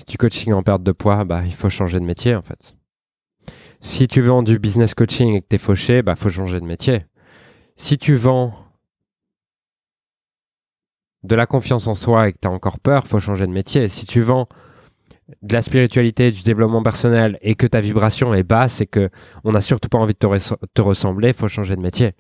du 0.07 0.18
coaching 0.18 0.53
en 0.53 0.62
perte 0.62 0.83
de 0.83 0.92
poids, 0.92 1.25
bah, 1.25 1.44
il 1.47 1.55
faut 1.55 1.70
changer 1.70 1.99
de 1.99 2.05
métier 2.05 2.35
en 2.35 2.42
fait. 2.42 2.77
Si 3.81 4.07
tu 4.07 4.20
vends 4.20 4.42
du 4.42 4.59
business 4.59 4.94
coaching 4.94 5.33
et 5.33 5.40
que 5.40 5.47
tu 5.49 5.57
es 5.57 5.59
fauché, 5.59 6.03
bah, 6.03 6.14
faut 6.14 6.29
changer 6.29 6.61
de 6.61 6.66
métier. 6.66 7.07
Si 7.77 7.97
tu 7.97 8.16
vends 8.16 8.55
de 11.23 11.35
la 11.35 11.47
confiance 11.47 11.87
en 11.87 11.94
soi 11.94 12.29
et 12.29 12.33
que 12.33 12.38
tu 12.42 12.49
as 12.49 12.51
encore 12.51 12.81
peur, 12.81 13.07
faut 13.07 13.18
changer 13.18 13.47
de 13.47 13.53
métier. 13.53 13.88
Si 13.88 14.05
tu 14.05 14.20
vends 14.20 14.47
de 15.40 15.55
la 15.55 15.62
spiritualité, 15.62 16.31
du 16.31 16.42
développement 16.42 16.83
personnel 16.83 17.38
et 17.40 17.55
que 17.55 17.66
ta 17.66 17.81
vibration 17.81 18.35
est 18.35 18.42
basse 18.42 18.83
et 18.83 18.87
que 18.87 19.09
on 19.42 19.53
n'a 19.53 19.62
surtout 19.62 19.88
pas 19.88 19.97
envie 19.97 20.12
de 20.12 20.18
te, 20.18 20.55
te 20.75 20.83
ressembler, 20.83 21.33
faut 21.33 21.49
changer 21.49 21.77
de 21.77 21.81
métier. 21.81 22.12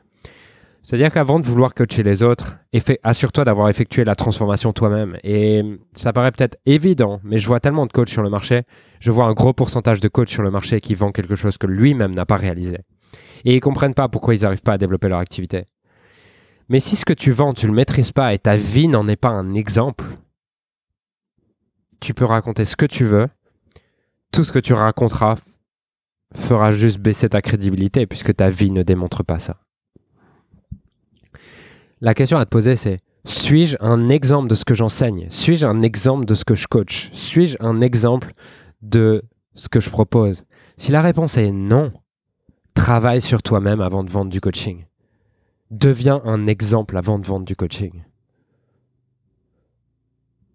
C'est-à-dire 0.84 1.10
qu'avant 1.10 1.40
de 1.40 1.46
vouloir 1.46 1.72
coacher 1.72 2.02
les 2.02 2.22
autres, 2.22 2.58
assure-toi 3.02 3.46
d'avoir 3.46 3.70
effectué 3.70 4.04
la 4.04 4.14
transformation 4.14 4.74
toi-même. 4.74 5.16
Et 5.24 5.62
ça 5.94 6.12
paraît 6.12 6.30
peut-être 6.30 6.58
évident, 6.66 7.20
mais 7.24 7.38
je 7.38 7.46
vois 7.46 7.58
tellement 7.58 7.86
de 7.86 7.92
coachs 7.92 8.10
sur 8.10 8.22
le 8.22 8.28
marché, 8.28 8.64
je 9.00 9.10
vois 9.10 9.24
un 9.24 9.32
gros 9.32 9.54
pourcentage 9.54 10.00
de 10.00 10.08
coachs 10.08 10.28
sur 10.28 10.42
le 10.42 10.50
marché 10.50 10.82
qui 10.82 10.94
vendent 10.94 11.14
quelque 11.14 11.36
chose 11.36 11.56
que 11.56 11.66
lui-même 11.66 12.12
n'a 12.12 12.26
pas 12.26 12.36
réalisé. 12.36 12.80
Et 13.46 13.54
ils 13.54 13.60
comprennent 13.60 13.94
pas 13.94 14.10
pourquoi 14.10 14.34
ils 14.34 14.42
n'arrivent 14.42 14.62
pas 14.62 14.74
à 14.74 14.78
développer 14.78 15.08
leur 15.08 15.20
activité. 15.20 15.64
Mais 16.68 16.80
si 16.80 16.96
ce 16.96 17.06
que 17.06 17.14
tu 17.14 17.32
vends, 17.32 17.54
tu 17.54 17.66
le 17.66 17.72
maîtrises 17.72 18.12
pas 18.12 18.34
et 18.34 18.38
ta 18.38 18.58
vie 18.58 18.88
n'en 18.88 19.08
est 19.08 19.16
pas 19.16 19.30
un 19.30 19.54
exemple, 19.54 20.04
tu 21.98 22.12
peux 22.12 22.26
raconter 22.26 22.66
ce 22.66 22.76
que 22.76 22.86
tu 22.86 23.04
veux. 23.04 23.28
Tout 24.32 24.44
ce 24.44 24.52
que 24.52 24.58
tu 24.58 24.74
raconteras 24.74 25.36
fera 26.34 26.72
juste 26.72 26.98
baisser 26.98 27.30
ta 27.30 27.40
crédibilité 27.40 28.06
puisque 28.06 28.36
ta 28.36 28.50
vie 28.50 28.70
ne 28.70 28.82
démontre 28.82 29.24
pas 29.24 29.38
ça. 29.38 29.63
La 32.04 32.12
question 32.12 32.36
à 32.36 32.44
te 32.44 32.50
poser, 32.50 32.76
c'est 32.76 33.00
suis-je 33.24 33.78
un 33.80 34.10
exemple 34.10 34.50
de 34.50 34.54
ce 34.54 34.66
que 34.66 34.74
j'enseigne? 34.74 35.26
Suis-je 35.30 35.64
un 35.64 35.80
exemple 35.80 36.26
de 36.26 36.34
ce 36.34 36.44
que 36.44 36.54
je 36.54 36.66
coach? 36.66 37.08
Suis-je 37.14 37.56
un 37.60 37.80
exemple 37.80 38.34
de 38.82 39.22
ce 39.54 39.70
que 39.70 39.80
je 39.80 39.88
propose? 39.88 40.44
Si 40.76 40.92
la 40.92 41.00
réponse 41.00 41.38
est 41.38 41.50
non, 41.50 41.94
travaille 42.74 43.22
sur 43.22 43.42
toi-même 43.42 43.80
avant 43.80 44.04
de 44.04 44.10
vendre 44.10 44.30
du 44.30 44.42
coaching. 44.42 44.84
Deviens 45.70 46.20
un 46.26 46.46
exemple 46.46 46.98
avant 46.98 47.18
de 47.18 47.26
vendre 47.26 47.46
du 47.46 47.56
coaching. 47.56 48.04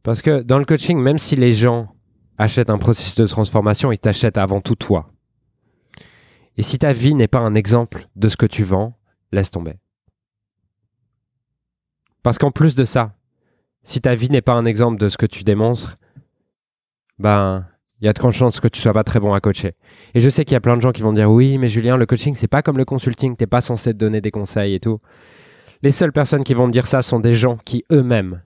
Parce 0.03 0.21
que 0.21 0.43
dans 0.43 0.59
le 0.59 0.65
coaching, 0.65 0.99
même 0.99 1.17
si 1.17 1.35
les 1.35 1.53
gens 1.53 1.95
achètent 2.37 2.69
un 2.69 2.77
processus 2.77 3.15
de 3.15 3.25
transformation, 3.25 3.91
ils 3.91 3.97
t'achètent 3.97 4.37
avant 4.37 4.61
tout 4.61 4.75
toi. 4.75 5.11
Et 6.57 6.61
si 6.61 6.77
ta 6.77 6.93
vie 6.93 7.15
n'est 7.15 7.27
pas 7.27 7.39
un 7.39 7.55
exemple 7.55 8.07
de 8.15 8.27
ce 8.27 8.37
que 8.37 8.45
tu 8.45 8.63
vends, 8.63 8.99
laisse 9.31 9.49
tomber. 9.49 9.79
Parce 12.23 12.37
qu'en 12.37 12.51
plus 12.51 12.75
de 12.75 12.85
ça, 12.85 13.15
si 13.83 14.01
ta 14.01 14.15
vie 14.15 14.29
n'est 14.29 14.41
pas 14.41 14.53
un 14.53 14.65
exemple 14.65 14.99
de 14.99 15.09
ce 15.09 15.17
que 15.17 15.25
tu 15.25 15.43
démontres, 15.43 15.97
ben, 17.17 17.65
il 18.01 18.05
y 18.05 18.07
a 18.07 18.13
de 18.13 18.19
grandes 18.19 18.33
chances 18.33 18.59
que 18.59 18.67
tu 18.67 18.79
sois 18.79 18.93
pas 18.93 19.03
très 19.03 19.19
bon 19.19 19.33
à 19.33 19.41
coacher. 19.41 19.75
Et 20.13 20.19
je 20.19 20.29
sais 20.29 20.45
qu'il 20.45 20.53
y 20.53 20.57
a 20.57 20.61
plein 20.61 20.77
de 20.77 20.81
gens 20.81 20.91
qui 20.91 21.01
vont 21.01 21.13
dire 21.13 21.29
oui, 21.29 21.57
mais 21.57 21.67
Julien, 21.67 21.97
le 21.97 22.05
coaching, 22.05 22.35
c'est 22.35 22.47
pas 22.47 22.61
comme 22.61 22.77
le 22.77 22.85
consulting, 22.85 23.35
t'es 23.35 23.47
pas 23.47 23.61
censé 23.61 23.93
te 23.93 23.97
donner 23.97 24.21
des 24.21 24.31
conseils 24.31 24.75
et 24.75 24.79
tout. 24.79 24.99
Les 25.81 25.91
seules 25.91 26.11
personnes 26.11 26.43
qui 26.43 26.53
vont 26.53 26.67
dire 26.67 26.87
ça 26.87 27.01
sont 27.01 27.19
des 27.19 27.33
gens 27.33 27.57
qui 27.57 27.83
eux-mêmes 27.91 28.41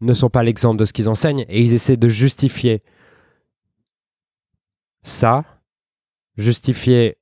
ne 0.00 0.14
sont 0.14 0.30
pas 0.30 0.42
l'exemple 0.42 0.78
de 0.78 0.84
ce 0.84 0.92
qu'ils 0.92 1.08
enseignent 1.08 1.44
et 1.48 1.60
ils 1.60 1.74
essaient 1.74 1.96
de 1.96 2.08
justifier 2.08 2.82
ça, 5.02 5.44
justifier 6.36 7.18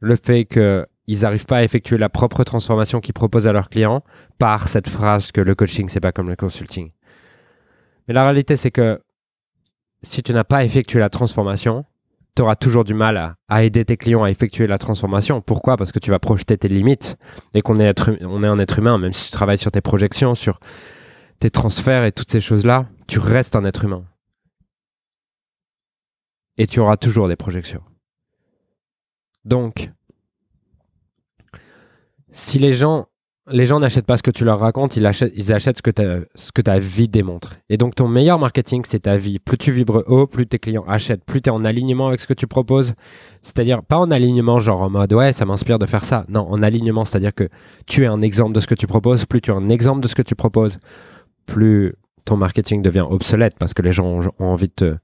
le 0.00 0.16
fait 0.16 0.44
que 0.44 0.86
ils 1.08 1.22
n'arrivent 1.22 1.46
pas 1.46 1.56
à 1.56 1.64
effectuer 1.64 1.96
la 1.96 2.10
propre 2.10 2.44
transformation 2.44 3.00
qu'ils 3.00 3.14
proposent 3.14 3.46
à 3.46 3.52
leurs 3.52 3.70
clients 3.70 4.04
par 4.38 4.68
cette 4.68 4.88
phrase 4.88 5.32
que 5.32 5.40
le 5.40 5.54
coaching, 5.54 5.88
c'est 5.88 6.00
pas 6.00 6.12
comme 6.12 6.28
le 6.28 6.36
consulting. 6.36 6.92
Mais 8.06 8.14
la 8.14 8.24
réalité, 8.24 8.56
c'est 8.56 8.70
que 8.70 9.00
si 10.02 10.22
tu 10.22 10.34
n'as 10.34 10.44
pas 10.44 10.64
effectué 10.64 11.00
la 11.00 11.08
transformation, 11.08 11.86
tu 12.36 12.42
auras 12.42 12.56
toujours 12.56 12.84
du 12.84 12.92
mal 12.92 13.36
à, 13.48 13.64
aider 13.64 13.86
tes 13.86 13.96
clients 13.96 14.22
à 14.22 14.30
effectuer 14.30 14.66
la 14.66 14.76
transformation. 14.76 15.40
Pourquoi? 15.40 15.78
Parce 15.78 15.92
que 15.92 15.98
tu 15.98 16.10
vas 16.10 16.18
projeter 16.18 16.58
tes 16.58 16.68
limites 16.68 17.16
et 17.54 17.62
qu'on 17.62 17.76
est, 17.76 17.86
un 17.86 18.58
être 18.58 18.78
humain, 18.78 18.98
même 18.98 19.14
si 19.14 19.26
tu 19.26 19.32
travailles 19.32 19.58
sur 19.58 19.72
tes 19.72 19.80
projections, 19.80 20.34
sur 20.34 20.60
tes 21.40 21.48
transferts 21.48 22.04
et 22.04 22.12
toutes 22.12 22.30
ces 22.30 22.42
choses-là, 22.42 22.86
tu 23.06 23.18
restes 23.18 23.56
un 23.56 23.64
être 23.64 23.84
humain. 23.84 24.04
Et 26.58 26.66
tu 26.66 26.80
auras 26.80 26.98
toujours 26.98 27.28
des 27.28 27.36
projections. 27.36 27.82
Donc, 29.46 29.90
si 32.30 32.58
les 32.58 32.72
gens 32.72 33.06
les 33.50 33.64
gens 33.64 33.80
n'achètent 33.80 34.06
pas 34.06 34.16
ce 34.16 34.22
que 34.22 34.30
tu 34.30 34.44
leur 34.44 34.58
racontes, 34.58 34.96
ils 34.96 35.06
achètent, 35.06 35.32
ils 35.34 35.52
achètent 35.52 35.78
ce, 35.78 35.82
que 35.82 36.60
ta, 36.60 36.78
vie 36.78 37.08
démontre. 37.08 37.54
Et 37.68 37.76
donc 37.76 37.94
ton 37.94 38.08
meilleur 38.08 38.38
marketing, 38.38 38.82
c'est 38.86 39.00
ta 39.00 39.16
vie. 39.16 39.38
Plus 39.38 39.56
tu 39.56 39.72
vibres 39.72 40.04
haut, 40.06 40.26
plus 40.26 40.46
tes 40.46 40.58
clients 40.58 40.84
achètent, 40.86 41.24
plus 41.24 41.40
tu 41.40 41.48
es 41.48 41.52
en 41.52 41.64
alignement 41.64 42.08
avec 42.08 42.20
ce 42.20 42.26
que 42.26 42.34
tu 42.34 42.46
proposes. 42.46 42.94
C'est-à-dire 43.42 43.82
pas 43.82 43.98
en 43.98 44.10
alignement 44.10 44.60
genre 44.60 44.82
en 44.82 44.90
mode 44.90 45.12
ouais, 45.12 45.32
ça 45.32 45.46
m'inspire 45.46 45.78
de 45.78 45.86
faire 45.86 46.04
ça. 46.04 46.24
Non, 46.28 46.46
en 46.48 46.62
alignement, 46.62 47.04
c'est-à-dire 47.04 47.34
que 47.34 47.48
tu 47.86 48.04
es 48.04 48.06
un 48.06 48.20
exemple 48.20 48.54
de 48.54 48.60
ce 48.60 48.66
que 48.66 48.74
tu 48.74 48.86
proposes, 48.86 49.24
plus 49.24 49.40
tu 49.40 49.50
es 49.50 49.54
un 49.54 49.68
exemple 49.68 50.00
de 50.00 50.08
ce 50.08 50.14
que 50.14 50.22
tu 50.22 50.34
proposes, 50.34 50.78
plus 51.46 51.94
ton 52.24 52.36
marketing 52.36 52.82
devient 52.82 53.06
obsolète 53.08 53.56
parce 53.58 53.72
que 53.72 53.82
les 53.82 53.92
gens 53.92 54.06
ont, 54.06 54.32
envie 54.38 54.68
de 54.68 54.72
te... 54.74 54.96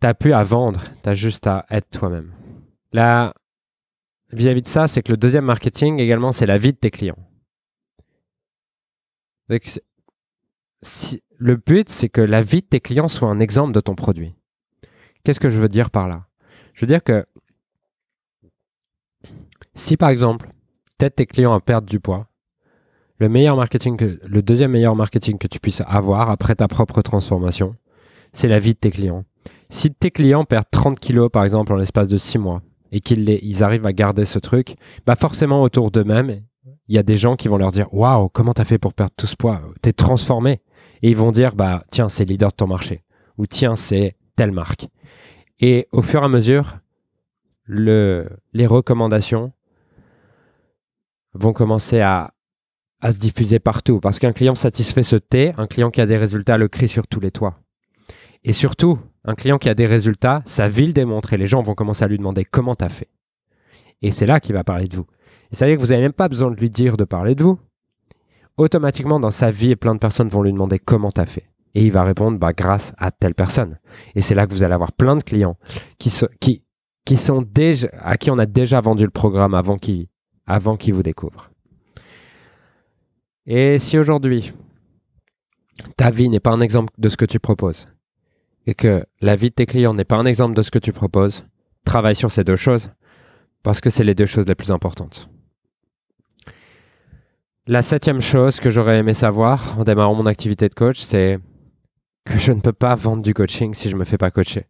T'as 0.00 0.14
plus 0.14 0.32
à 0.32 0.44
vendre, 0.44 0.84
t'as 1.02 1.14
juste 1.14 1.48
à 1.48 1.66
être 1.70 1.90
toi-même. 1.90 2.30
Là, 2.92 3.34
vis-à-vis 4.32 4.62
de 4.62 4.68
ça, 4.68 4.88
c'est 4.88 5.02
que 5.02 5.10
le 5.10 5.16
deuxième 5.16 5.44
marketing 5.44 6.00
également, 6.00 6.32
c'est 6.32 6.46
la 6.46 6.58
vie 6.58 6.72
de 6.72 6.78
tes 6.78 6.90
clients. 6.90 7.18
le 11.38 11.56
but, 11.56 11.88
c'est 11.88 12.08
que 12.08 12.20
la 12.20 12.42
vie 12.42 12.60
de 12.60 12.66
tes 12.66 12.80
clients 12.80 13.08
soit 13.08 13.28
un 13.28 13.40
exemple 13.40 13.72
de 13.72 13.80
ton 13.80 13.94
produit. 13.94 14.34
Qu'est-ce 15.24 15.40
que 15.40 15.50
je 15.50 15.60
veux 15.60 15.68
dire 15.68 15.90
par 15.90 16.08
là? 16.08 16.26
Je 16.74 16.82
veux 16.82 16.86
dire 16.86 17.02
que 17.02 17.26
si 19.74 19.96
par 19.96 20.10
exemple, 20.10 20.50
t'aides 20.98 21.14
tes 21.14 21.26
clients 21.26 21.54
à 21.54 21.60
perdre 21.60 21.88
du 21.88 22.00
poids, 22.00 22.28
le 23.18 23.28
meilleur 23.28 23.56
marketing 23.56 23.96
le 24.22 24.42
deuxième 24.42 24.72
meilleur 24.72 24.94
marketing 24.94 25.38
que 25.38 25.48
tu 25.48 25.58
puisses 25.58 25.82
avoir 25.86 26.30
après 26.30 26.54
ta 26.54 26.68
propre 26.68 27.02
transformation, 27.02 27.76
c'est 28.32 28.48
la 28.48 28.58
vie 28.58 28.74
de 28.74 28.78
tes 28.78 28.90
clients. 28.90 29.24
Si 29.70 29.92
tes 29.92 30.10
clients 30.10 30.44
perdent 30.44 30.70
30 30.70 31.00
kilos 31.00 31.30
par 31.30 31.44
exemple 31.44 31.72
en 31.72 31.76
l'espace 31.76 32.08
de 32.08 32.16
6 32.16 32.38
mois, 32.38 32.62
et 32.92 33.00
qu'ils 33.00 33.28
ils 33.28 33.62
arrivent 33.62 33.86
à 33.86 33.92
garder 33.92 34.24
ce 34.24 34.38
truc, 34.38 34.76
bah 35.06 35.16
forcément 35.16 35.62
autour 35.62 35.90
d'eux-mêmes, 35.90 36.42
il 36.88 36.94
y 36.94 36.98
a 36.98 37.02
des 37.02 37.16
gens 37.16 37.36
qui 37.36 37.48
vont 37.48 37.58
leur 37.58 37.70
dire 37.70 37.92
Waouh, 37.92 38.28
comment 38.30 38.54
t'as 38.54 38.64
fait 38.64 38.78
pour 38.78 38.94
perdre 38.94 39.12
tout 39.16 39.26
ce 39.26 39.36
poids? 39.36 39.60
T'es 39.82 39.92
transformé. 39.92 40.60
Et 41.02 41.10
ils 41.10 41.16
vont 41.16 41.30
dire 41.30 41.54
Bah, 41.54 41.82
tiens, 41.90 42.08
c'est 42.08 42.24
leader 42.24 42.50
de 42.50 42.56
ton 42.56 42.66
marché. 42.66 43.04
Ou 43.36 43.46
tiens, 43.46 43.76
c'est 43.76 44.16
telle 44.36 44.52
marque. 44.52 44.88
Et 45.60 45.86
au 45.92 46.02
fur 46.02 46.22
et 46.22 46.24
à 46.24 46.28
mesure, 46.28 46.78
le, 47.64 48.28
les 48.52 48.66
recommandations 48.66 49.52
vont 51.34 51.52
commencer 51.52 52.00
à, 52.00 52.32
à 53.00 53.12
se 53.12 53.18
diffuser 53.18 53.58
partout. 53.58 54.00
Parce 54.00 54.18
qu'un 54.18 54.32
client 54.32 54.54
satisfait 54.54 55.02
se 55.02 55.16
tait, 55.16 55.54
un 55.58 55.66
client 55.66 55.90
qui 55.90 56.00
a 56.00 56.06
des 56.06 56.16
résultats 56.16 56.56
le 56.56 56.68
crie 56.68 56.88
sur 56.88 57.06
tous 57.06 57.20
les 57.20 57.30
toits. 57.30 57.60
Et 58.44 58.52
surtout, 58.52 58.98
un 59.24 59.34
client 59.34 59.58
qui 59.58 59.68
a 59.68 59.74
des 59.74 59.86
résultats, 59.86 60.42
sa 60.46 60.68
vie 60.68 60.86
le 60.86 60.92
démontre 60.92 61.32
et 61.32 61.36
les 61.36 61.46
gens 61.46 61.62
vont 61.62 61.74
commencer 61.74 62.04
à 62.04 62.08
lui 62.08 62.18
demander 62.18 62.44
comment 62.44 62.74
tu 62.74 62.84
as 62.84 62.88
fait. 62.88 63.08
Et 64.02 64.10
c'est 64.10 64.26
là 64.26 64.40
qu'il 64.40 64.54
va 64.54 64.64
parler 64.64 64.86
de 64.86 64.96
vous. 64.96 65.06
Et 65.50 65.56
ça 65.56 65.64
veut 65.64 65.72
dire 65.72 65.78
que 65.78 65.82
vous 65.82 65.90
n'avez 65.90 66.02
même 66.02 66.12
pas 66.12 66.28
besoin 66.28 66.50
de 66.50 66.56
lui 66.56 66.70
dire 66.70 66.96
de 66.96 67.04
parler 67.04 67.34
de 67.34 67.42
vous. 67.42 67.58
Automatiquement, 68.56 69.20
dans 69.20 69.30
sa 69.30 69.50
vie, 69.50 69.76
plein 69.76 69.94
de 69.94 70.00
personnes 70.00 70.28
vont 70.28 70.42
lui 70.42 70.52
demander 70.52 70.78
comment 70.78 71.10
tu 71.10 71.20
as 71.20 71.26
fait. 71.26 71.48
Et 71.74 71.84
il 71.84 71.92
va 71.92 72.04
répondre 72.04 72.38
bah, 72.38 72.52
grâce 72.52 72.92
à 72.98 73.10
telle 73.10 73.34
personne. 73.34 73.78
Et 74.14 74.20
c'est 74.20 74.34
là 74.34 74.46
que 74.46 74.52
vous 74.52 74.62
allez 74.62 74.74
avoir 74.74 74.92
plein 74.92 75.16
de 75.16 75.22
clients 75.22 75.56
qui, 75.98 76.12
qui, 76.40 76.64
qui 77.04 77.16
sont 77.16 77.42
déjà, 77.42 77.88
à 78.00 78.16
qui 78.16 78.30
on 78.30 78.38
a 78.38 78.46
déjà 78.46 78.80
vendu 78.80 79.04
le 79.04 79.10
programme 79.10 79.54
avant 79.54 79.78
qu'ils 79.78 80.08
avant 80.46 80.76
vous 80.80 81.02
découvrent. 81.02 81.50
Et 83.46 83.78
si 83.78 83.98
aujourd'hui, 83.98 84.52
ta 85.96 86.10
vie 86.10 86.28
n'est 86.28 86.40
pas 86.40 86.50
un 86.50 86.60
exemple 86.60 86.92
de 86.98 87.08
ce 87.08 87.16
que 87.16 87.24
tu 87.24 87.38
proposes, 87.38 87.86
et 88.68 88.74
que 88.74 89.02
la 89.22 89.34
vie 89.34 89.48
de 89.48 89.54
tes 89.54 89.64
clients 89.64 89.94
n'est 89.94 90.04
pas 90.04 90.18
un 90.18 90.26
exemple 90.26 90.54
de 90.54 90.60
ce 90.60 90.70
que 90.70 90.78
tu 90.78 90.92
proposes, 90.92 91.42
travaille 91.86 92.14
sur 92.14 92.30
ces 92.30 92.44
deux 92.44 92.54
choses 92.54 92.90
parce 93.62 93.80
que 93.80 93.88
c'est 93.88 94.04
les 94.04 94.14
deux 94.14 94.26
choses 94.26 94.46
les 94.46 94.54
plus 94.54 94.70
importantes. 94.70 95.30
La 97.66 97.80
septième 97.80 98.20
chose 98.20 98.60
que 98.60 98.68
j'aurais 98.68 98.98
aimé 98.98 99.14
savoir 99.14 99.78
en 99.78 99.84
démarrant 99.84 100.14
mon 100.14 100.26
activité 100.26 100.68
de 100.68 100.74
coach, 100.74 101.00
c'est 101.00 101.38
que 102.26 102.36
je 102.36 102.52
ne 102.52 102.60
peux 102.60 102.74
pas 102.74 102.94
vendre 102.94 103.22
du 103.22 103.32
coaching 103.32 103.72
si 103.72 103.88
je 103.88 103.94
ne 103.94 104.00
me 104.00 104.04
fais 104.04 104.18
pas 104.18 104.30
coacher. 104.30 104.66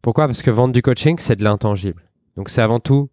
Pourquoi? 0.00 0.26
Parce 0.26 0.42
que 0.42 0.52
vendre 0.52 0.72
du 0.72 0.82
coaching, 0.82 1.16
c'est 1.18 1.34
de 1.34 1.42
l'intangible. 1.42 2.08
Donc 2.36 2.48
c'est 2.48 2.62
avant 2.62 2.78
tout 2.78 3.10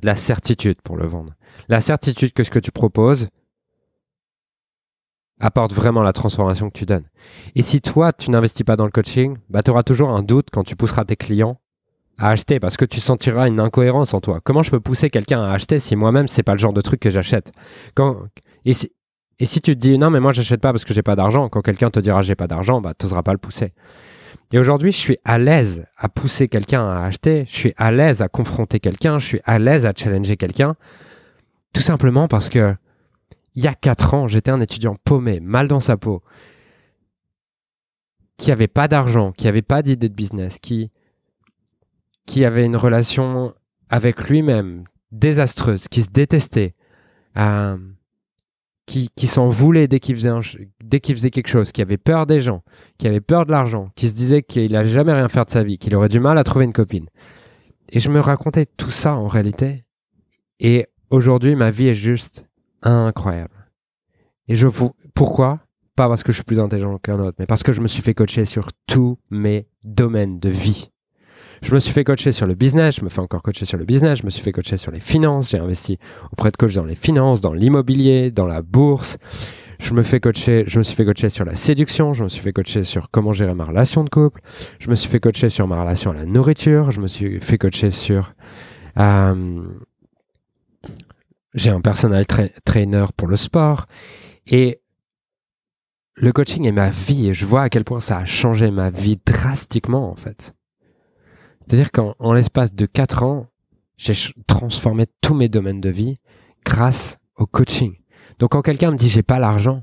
de 0.00 0.06
la 0.06 0.16
certitude 0.16 0.80
pour 0.80 0.96
le 0.96 1.06
vendre. 1.06 1.34
La 1.68 1.82
certitude 1.82 2.32
que 2.32 2.42
ce 2.42 2.50
que 2.50 2.58
tu 2.58 2.72
proposes, 2.72 3.28
apporte 5.40 5.72
vraiment 5.72 6.02
la 6.02 6.12
transformation 6.12 6.70
que 6.70 6.78
tu 6.78 6.86
donnes. 6.86 7.04
Et 7.54 7.62
si 7.62 7.80
toi, 7.80 8.12
tu 8.12 8.30
n'investis 8.30 8.64
pas 8.64 8.76
dans 8.76 8.84
le 8.84 8.90
coaching, 8.90 9.36
bah, 9.50 9.62
tu 9.62 9.70
auras 9.70 9.82
toujours 9.82 10.10
un 10.10 10.22
doute 10.22 10.48
quand 10.52 10.64
tu 10.64 10.76
pousseras 10.76 11.04
tes 11.04 11.16
clients 11.16 11.58
à 12.18 12.30
acheter 12.30 12.58
parce 12.58 12.76
que 12.76 12.84
tu 12.84 13.00
sentiras 13.00 13.46
une 13.48 13.60
incohérence 13.60 14.12
en 14.14 14.20
toi. 14.20 14.40
Comment 14.42 14.62
je 14.62 14.70
peux 14.70 14.80
pousser 14.80 15.10
quelqu'un 15.10 15.42
à 15.42 15.52
acheter 15.52 15.78
si 15.78 15.94
moi-même, 15.94 16.26
c'est 16.26 16.42
pas 16.42 16.54
le 16.54 16.58
genre 16.58 16.72
de 16.72 16.80
truc 16.80 17.00
que 17.00 17.10
j'achète? 17.10 17.52
Quand... 17.94 18.16
et, 18.64 18.72
si... 18.72 18.90
tu 19.38 19.60
te 19.60 19.70
dis 19.70 19.98
non, 19.98 20.10
mais 20.10 20.20
moi, 20.20 20.32
j'achète 20.32 20.60
pas 20.60 20.72
parce 20.72 20.84
que 20.84 20.92
j'ai 20.92 21.02
pas 21.02 21.14
d'argent, 21.14 21.48
quand 21.48 21.62
quelqu'un 21.62 21.90
te 21.90 22.00
dira 22.00 22.22
j'ai 22.22 22.34
pas 22.34 22.48
d'argent, 22.48 22.80
bah, 22.80 22.92
tu 22.98 23.06
n'oseras 23.06 23.22
pas 23.22 23.32
le 23.32 23.38
pousser. 23.38 23.72
Et 24.52 24.58
aujourd'hui, 24.58 24.92
je 24.92 24.96
suis 24.96 25.18
à 25.24 25.38
l'aise 25.38 25.84
à 25.96 26.08
pousser 26.08 26.48
quelqu'un 26.48 26.88
à 26.88 27.04
acheter, 27.04 27.44
je 27.46 27.54
suis 27.54 27.74
à 27.76 27.92
l'aise 27.92 28.22
à 28.22 28.28
confronter 28.28 28.80
quelqu'un, 28.80 29.18
je 29.18 29.26
suis 29.26 29.40
à 29.44 29.58
l'aise 29.58 29.84
à 29.86 29.92
challenger 29.94 30.36
quelqu'un, 30.36 30.74
tout 31.74 31.82
simplement 31.82 32.28
parce 32.28 32.48
que 32.48 32.74
il 33.58 33.64
y 33.64 33.66
a 33.66 33.74
4 33.74 34.14
ans, 34.14 34.28
j'étais 34.28 34.52
un 34.52 34.60
étudiant 34.60 34.94
paumé, 35.04 35.40
mal 35.40 35.66
dans 35.66 35.80
sa 35.80 35.96
peau, 35.96 36.22
qui 38.36 38.50
n'avait 38.50 38.68
pas 38.68 38.86
d'argent, 38.86 39.32
qui 39.32 39.46
n'avait 39.46 39.62
pas 39.62 39.82
d'idée 39.82 40.08
de 40.08 40.14
business, 40.14 40.60
qui, 40.60 40.92
qui 42.24 42.44
avait 42.44 42.64
une 42.64 42.76
relation 42.76 43.52
avec 43.88 44.28
lui-même 44.28 44.84
désastreuse, 45.10 45.88
qui 45.88 46.02
se 46.02 46.10
détestait, 46.10 46.76
euh, 47.36 47.76
qui, 48.86 49.10
qui 49.16 49.26
s'en 49.26 49.48
voulait 49.48 49.88
dès 49.88 49.98
qu'il 49.98 50.14
faisait, 50.14 50.30
dès 50.80 51.00
qu'il 51.00 51.16
faisait 51.16 51.32
quelque 51.32 51.48
chose, 51.48 51.72
qui 51.72 51.82
avait 51.82 51.98
peur 51.98 52.26
des 52.26 52.38
gens, 52.38 52.62
qui 52.96 53.08
avait 53.08 53.20
peur 53.20 53.44
de 53.44 53.50
l'argent, 53.50 53.90
qui 53.96 54.08
se 54.08 54.14
disait 54.14 54.44
qu'il 54.44 54.70
n'allait 54.70 54.88
jamais 54.88 55.14
rien 55.14 55.28
faire 55.28 55.46
de 55.46 55.50
sa 55.50 55.64
vie, 55.64 55.78
qu'il 55.78 55.96
aurait 55.96 56.08
du 56.08 56.20
mal 56.20 56.38
à 56.38 56.44
trouver 56.44 56.64
une 56.64 56.72
copine. 56.72 57.08
Et 57.88 57.98
je 57.98 58.08
me 58.08 58.20
racontais 58.20 58.66
tout 58.66 58.92
ça 58.92 59.16
en 59.16 59.26
réalité. 59.26 59.82
Et 60.60 60.86
aujourd'hui, 61.10 61.56
ma 61.56 61.72
vie 61.72 61.88
est 61.88 61.96
juste 61.96 62.47
incroyable. 62.82 63.70
Et 64.48 64.54
je 64.54 64.66
vous. 64.66 64.92
Pourquoi? 65.14 65.58
Pas 65.96 66.08
parce 66.08 66.22
que 66.22 66.32
je 66.32 66.36
suis 66.36 66.44
plus 66.44 66.60
intelligent 66.60 66.96
qu'un 66.98 67.18
autre, 67.18 67.36
mais 67.38 67.46
parce 67.46 67.62
que 67.62 67.72
je 67.72 67.80
me 67.80 67.88
suis 67.88 68.02
fait 68.02 68.14
coacher 68.14 68.44
sur 68.44 68.68
tous 68.86 69.18
mes 69.30 69.66
domaines 69.82 70.38
de 70.38 70.48
vie. 70.48 70.90
Je 71.62 71.74
me 71.74 71.80
suis 71.80 71.92
fait 71.92 72.04
coacher 72.04 72.30
sur 72.30 72.46
le 72.46 72.54
business, 72.54 72.96
je 72.96 73.04
me 73.04 73.08
fais 73.08 73.20
encore 73.20 73.42
coacher 73.42 73.64
sur 73.64 73.78
le 73.78 73.84
business, 73.84 74.20
je 74.20 74.24
me 74.24 74.30
suis 74.30 74.42
fait 74.42 74.52
coacher 74.52 74.76
sur 74.76 74.92
les 74.92 75.00
finances, 75.00 75.50
j'ai 75.50 75.58
investi 75.58 75.98
auprès 76.30 76.52
de 76.52 76.56
coachs 76.56 76.74
dans 76.74 76.84
les 76.84 76.94
finances, 76.94 77.40
dans 77.40 77.52
l'immobilier, 77.52 78.30
dans 78.30 78.46
la 78.46 78.62
bourse. 78.62 79.18
Je 79.80 79.92
me, 79.94 80.02
fais 80.02 80.18
coacher, 80.18 80.64
je 80.66 80.78
me 80.78 80.84
suis 80.84 80.94
fait 80.94 81.04
coacher 81.04 81.28
sur 81.28 81.44
la 81.44 81.54
séduction, 81.54 82.12
je 82.12 82.24
me 82.24 82.28
suis 82.28 82.42
fait 82.42 82.52
coacher 82.52 82.82
sur 82.82 83.10
comment 83.10 83.32
gérer 83.32 83.54
ma 83.54 83.64
relation 83.64 84.02
de 84.02 84.08
couple, 84.08 84.40
je 84.80 84.90
me 84.90 84.96
suis 84.96 85.08
fait 85.08 85.20
coacher 85.20 85.48
sur 85.48 85.68
ma 85.68 85.80
relation 85.80 86.10
à 86.10 86.14
la 86.14 86.26
nourriture, 86.26 86.90
je 86.90 87.00
me 87.00 87.06
suis 87.06 87.40
fait 87.40 87.58
coacher 87.58 87.92
sur 87.92 88.34
euh, 88.98 89.62
j'ai 91.54 91.70
un 91.70 91.80
personnel 91.80 92.26
trainer 92.64 93.04
pour 93.16 93.28
le 93.28 93.36
sport. 93.36 93.86
Et 94.46 94.80
le 96.14 96.32
coaching 96.32 96.64
est 96.66 96.72
ma 96.72 96.90
vie 96.90 97.28
et 97.28 97.34
je 97.34 97.46
vois 97.46 97.62
à 97.62 97.68
quel 97.68 97.84
point 97.84 98.00
ça 98.00 98.18
a 98.18 98.24
changé 98.24 98.70
ma 98.70 98.90
vie 98.90 99.18
drastiquement 99.24 100.10
en 100.10 100.16
fait. 100.16 100.54
C'est-à-dire 101.60 101.92
qu'en 101.92 102.32
l'espace 102.32 102.74
de 102.74 102.86
4 102.86 103.22
ans, 103.22 103.46
j'ai 103.96 104.14
transformé 104.46 105.06
tous 105.20 105.34
mes 105.34 105.48
domaines 105.48 105.80
de 105.80 105.90
vie 105.90 106.16
grâce 106.64 107.18
au 107.36 107.46
coaching. 107.46 107.94
Donc 108.38 108.52
quand 108.52 108.62
quelqu'un 108.62 108.92
me 108.92 108.96
dit 108.96 109.08
j'ai 109.08 109.22
pas 109.22 109.38
l'argent, 109.38 109.82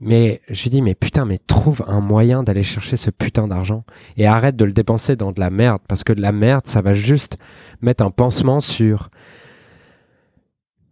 mais 0.00 0.40
je 0.48 0.62
lui 0.64 0.70
dis 0.70 0.82
mais 0.82 0.94
putain 0.94 1.24
mais 1.24 1.38
trouve 1.38 1.84
un 1.86 2.00
moyen 2.00 2.42
d'aller 2.42 2.62
chercher 2.62 2.96
ce 2.96 3.10
putain 3.10 3.48
d'argent 3.48 3.84
et 4.16 4.26
arrête 4.26 4.56
de 4.56 4.64
le 4.64 4.72
dépenser 4.72 5.16
dans 5.16 5.32
de 5.32 5.40
la 5.40 5.50
merde 5.50 5.80
parce 5.88 6.04
que 6.04 6.12
de 6.12 6.20
la 6.20 6.32
merde 6.32 6.66
ça 6.66 6.82
va 6.82 6.92
juste 6.92 7.38
mettre 7.80 8.04
un 8.04 8.10
pansement 8.10 8.60
sur 8.60 9.08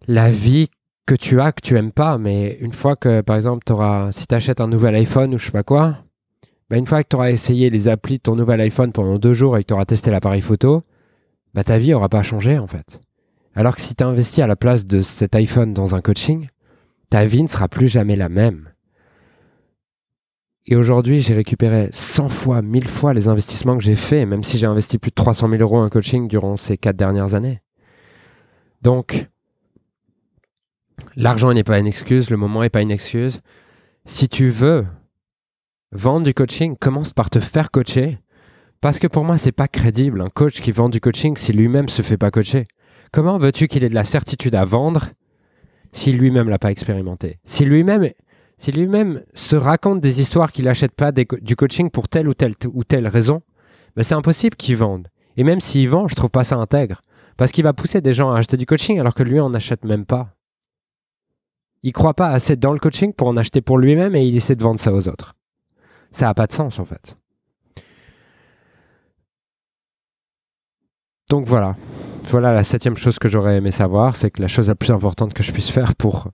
la 0.06 0.30
vie 0.30 0.68
que 1.06 1.14
tu 1.14 1.40
as, 1.40 1.52
que 1.52 1.60
tu 1.60 1.76
aimes 1.76 1.92
pas, 1.92 2.18
mais 2.18 2.56
une 2.60 2.72
fois 2.72 2.96
que, 2.96 3.20
par 3.20 3.36
exemple, 3.36 3.70
auras, 3.72 4.12
si 4.12 4.26
tu 4.26 4.34
achètes 4.34 4.60
un 4.60 4.68
nouvel 4.68 4.94
iPhone 4.94 5.34
ou 5.34 5.38
je 5.38 5.46
sais 5.46 5.52
pas 5.52 5.62
quoi, 5.62 5.98
bah 6.70 6.76
une 6.76 6.86
fois 6.86 7.02
que 7.02 7.08
tu 7.08 7.16
auras 7.16 7.30
essayé 7.30 7.70
les 7.70 7.88
applis 7.88 8.18
de 8.18 8.22
ton 8.22 8.36
nouvel 8.36 8.60
iPhone 8.60 8.92
pendant 8.92 9.18
deux 9.18 9.34
jours 9.34 9.58
et 9.58 9.62
que 9.62 9.68
tu 9.68 9.74
auras 9.74 9.84
testé 9.84 10.10
l'appareil 10.10 10.40
photo, 10.40 10.82
bah 11.54 11.64
ta 11.64 11.78
vie 11.78 11.92
aura 11.92 12.08
pas 12.08 12.22
changé 12.22 12.58
en 12.58 12.66
fait. 12.66 13.00
Alors 13.54 13.76
que 13.76 13.82
si 13.82 13.94
tu 13.94 14.04
investi 14.04 14.40
à 14.40 14.46
la 14.46 14.56
place 14.56 14.86
de 14.86 15.02
cet 15.02 15.34
iPhone 15.34 15.74
dans 15.74 15.94
un 15.94 16.00
coaching, 16.00 16.48
ta 17.10 17.26
vie 17.26 17.42
ne 17.42 17.48
sera 17.48 17.68
plus 17.68 17.88
jamais 17.88 18.16
la 18.16 18.30
même. 18.30 18.70
Et 20.64 20.76
aujourd'hui, 20.76 21.20
j'ai 21.20 21.34
récupéré 21.34 21.88
100 21.92 22.28
fois, 22.28 22.62
1000 22.62 22.88
fois 22.88 23.12
les 23.12 23.28
investissements 23.28 23.76
que 23.76 23.82
j'ai 23.82 23.96
faits, 23.96 24.26
même 24.26 24.44
si 24.44 24.58
j'ai 24.58 24.66
investi 24.66 24.96
plus 24.96 25.10
de 25.10 25.16
300 25.16 25.50
000 25.50 25.60
euros 25.60 25.78
en 25.78 25.88
coaching 25.90 26.28
durant 26.28 26.56
ces 26.56 26.78
quatre 26.78 26.96
dernières 26.96 27.34
années. 27.34 27.60
Donc, 28.80 29.28
L'argent 31.16 31.52
n'est 31.52 31.64
pas 31.64 31.78
une 31.78 31.86
excuse, 31.86 32.30
le 32.30 32.36
moment 32.36 32.62
n'est 32.62 32.70
pas 32.70 32.82
une 32.82 32.90
excuse. 32.90 33.40
Si 34.04 34.28
tu 34.28 34.48
veux 34.48 34.84
vendre 35.92 36.24
du 36.24 36.34
coaching, 36.34 36.76
commence 36.76 37.12
par 37.12 37.30
te 37.30 37.40
faire 37.40 37.70
coacher. 37.70 38.18
Parce 38.80 38.98
que 38.98 39.06
pour 39.06 39.24
moi, 39.24 39.38
c'est 39.38 39.52
pas 39.52 39.68
crédible 39.68 40.20
un 40.20 40.28
coach 40.28 40.60
qui 40.60 40.72
vend 40.72 40.88
du 40.88 41.00
coaching 41.00 41.36
si 41.36 41.52
lui-même 41.52 41.88
se 41.88 42.02
fait 42.02 42.16
pas 42.16 42.30
coacher. 42.30 42.66
Comment 43.12 43.38
veux-tu 43.38 43.68
qu'il 43.68 43.84
ait 43.84 43.88
de 43.88 43.94
la 43.94 44.04
certitude 44.04 44.54
à 44.54 44.64
vendre 44.64 45.10
si 45.92 46.12
lui-même 46.12 46.48
l'a 46.48 46.58
pas 46.58 46.70
expérimenté? 46.70 47.38
Si 47.44 47.64
lui-même 47.64 49.22
se 49.34 49.56
raconte 49.56 50.00
des 50.00 50.20
histoires 50.20 50.50
qu'il 50.50 50.64
n'achète 50.64 50.96
pas 50.96 51.12
du 51.12 51.56
coaching 51.56 51.90
pour 51.90 52.08
telle 52.08 52.26
ou 52.26 52.34
telle 52.34 52.54
ou 52.72 52.84
telle 52.84 53.06
raison, 53.06 53.42
ben 53.94 54.02
c'est 54.02 54.14
impossible 54.14 54.56
qu'il 54.56 54.76
vende. 54.76 55.08
Et 55.36 55.44
même 55.44 55.60
s'il 55.60 55.88
vend, 55.88 56.08
je 56.08 56.14
trouve 56.14 56.30
pas 56.30 56.44
ça 56.44 56.56
intègre. 56.56 57.02
Parce 57.36 57.52
qu'il 57.52 57.64
va 57.64 57.72
pousser 57.72 58.00
des 58.00 58.14
gens 58.14 58.32
à 58.32 58.38
acheter 58.38 58.56
du 58.56 58.66
coaching 58.66 58.98
alors 58.98 59.14
que 59.14 59.22
lui 59.22 59.40
en 59.40 59.54
achète 59.54 59.84
même 59.84 60.06
pas. 60.06 60.34
Il 61.82 61.92
croit 61.92 62.14
pas 62.14 62.28
assez 62.28 62.56
dans 62.56 62.72
le 62.72 62.78
coaching 62.78 63.12
pour 63.12 63.28
en 63.28 63.36
acheter 63.36 63.60
pour 63.60 63.78
lui-même 63.78 64.14
et 64.14 64.26
il 64.26 64.36
essaie 64.36 64.54
de 64.54 64.62
vendre 64.62 64.80
ça 64.80 64.92
aux 64.92 65.08
autres. 65.08 65.34
Ça 66.10 66.26
n'a 66.26 66.34
pas 66.34 66.46
de 66.46 66.52
sens 66.52 66.78
en 66.78 66.84
fait. 66.84 67.16
Donc 71.28 71.46
voilà. 71.46 71.76
Voilà 72.24 72.52
la 72.52 72.62
septième 72.62 72.96
chose 72.96 73.18
que 73.18 73.28
j'aurais 73.28 73.56
aimé 73.56 73.70
savoir, 73.70 74.16
c'est 74.16 74.30
que 74.30 74.40
la 74.40 74.48
chose 74.48 74.68
la 74.68 74.74
plus 74.74 74.90
importante 74.90 75.34
que 75.34 75.42
je 75.42 75.50
puisse 75.50 75.70
faire 75.70 75.94
pour 75.96 76.28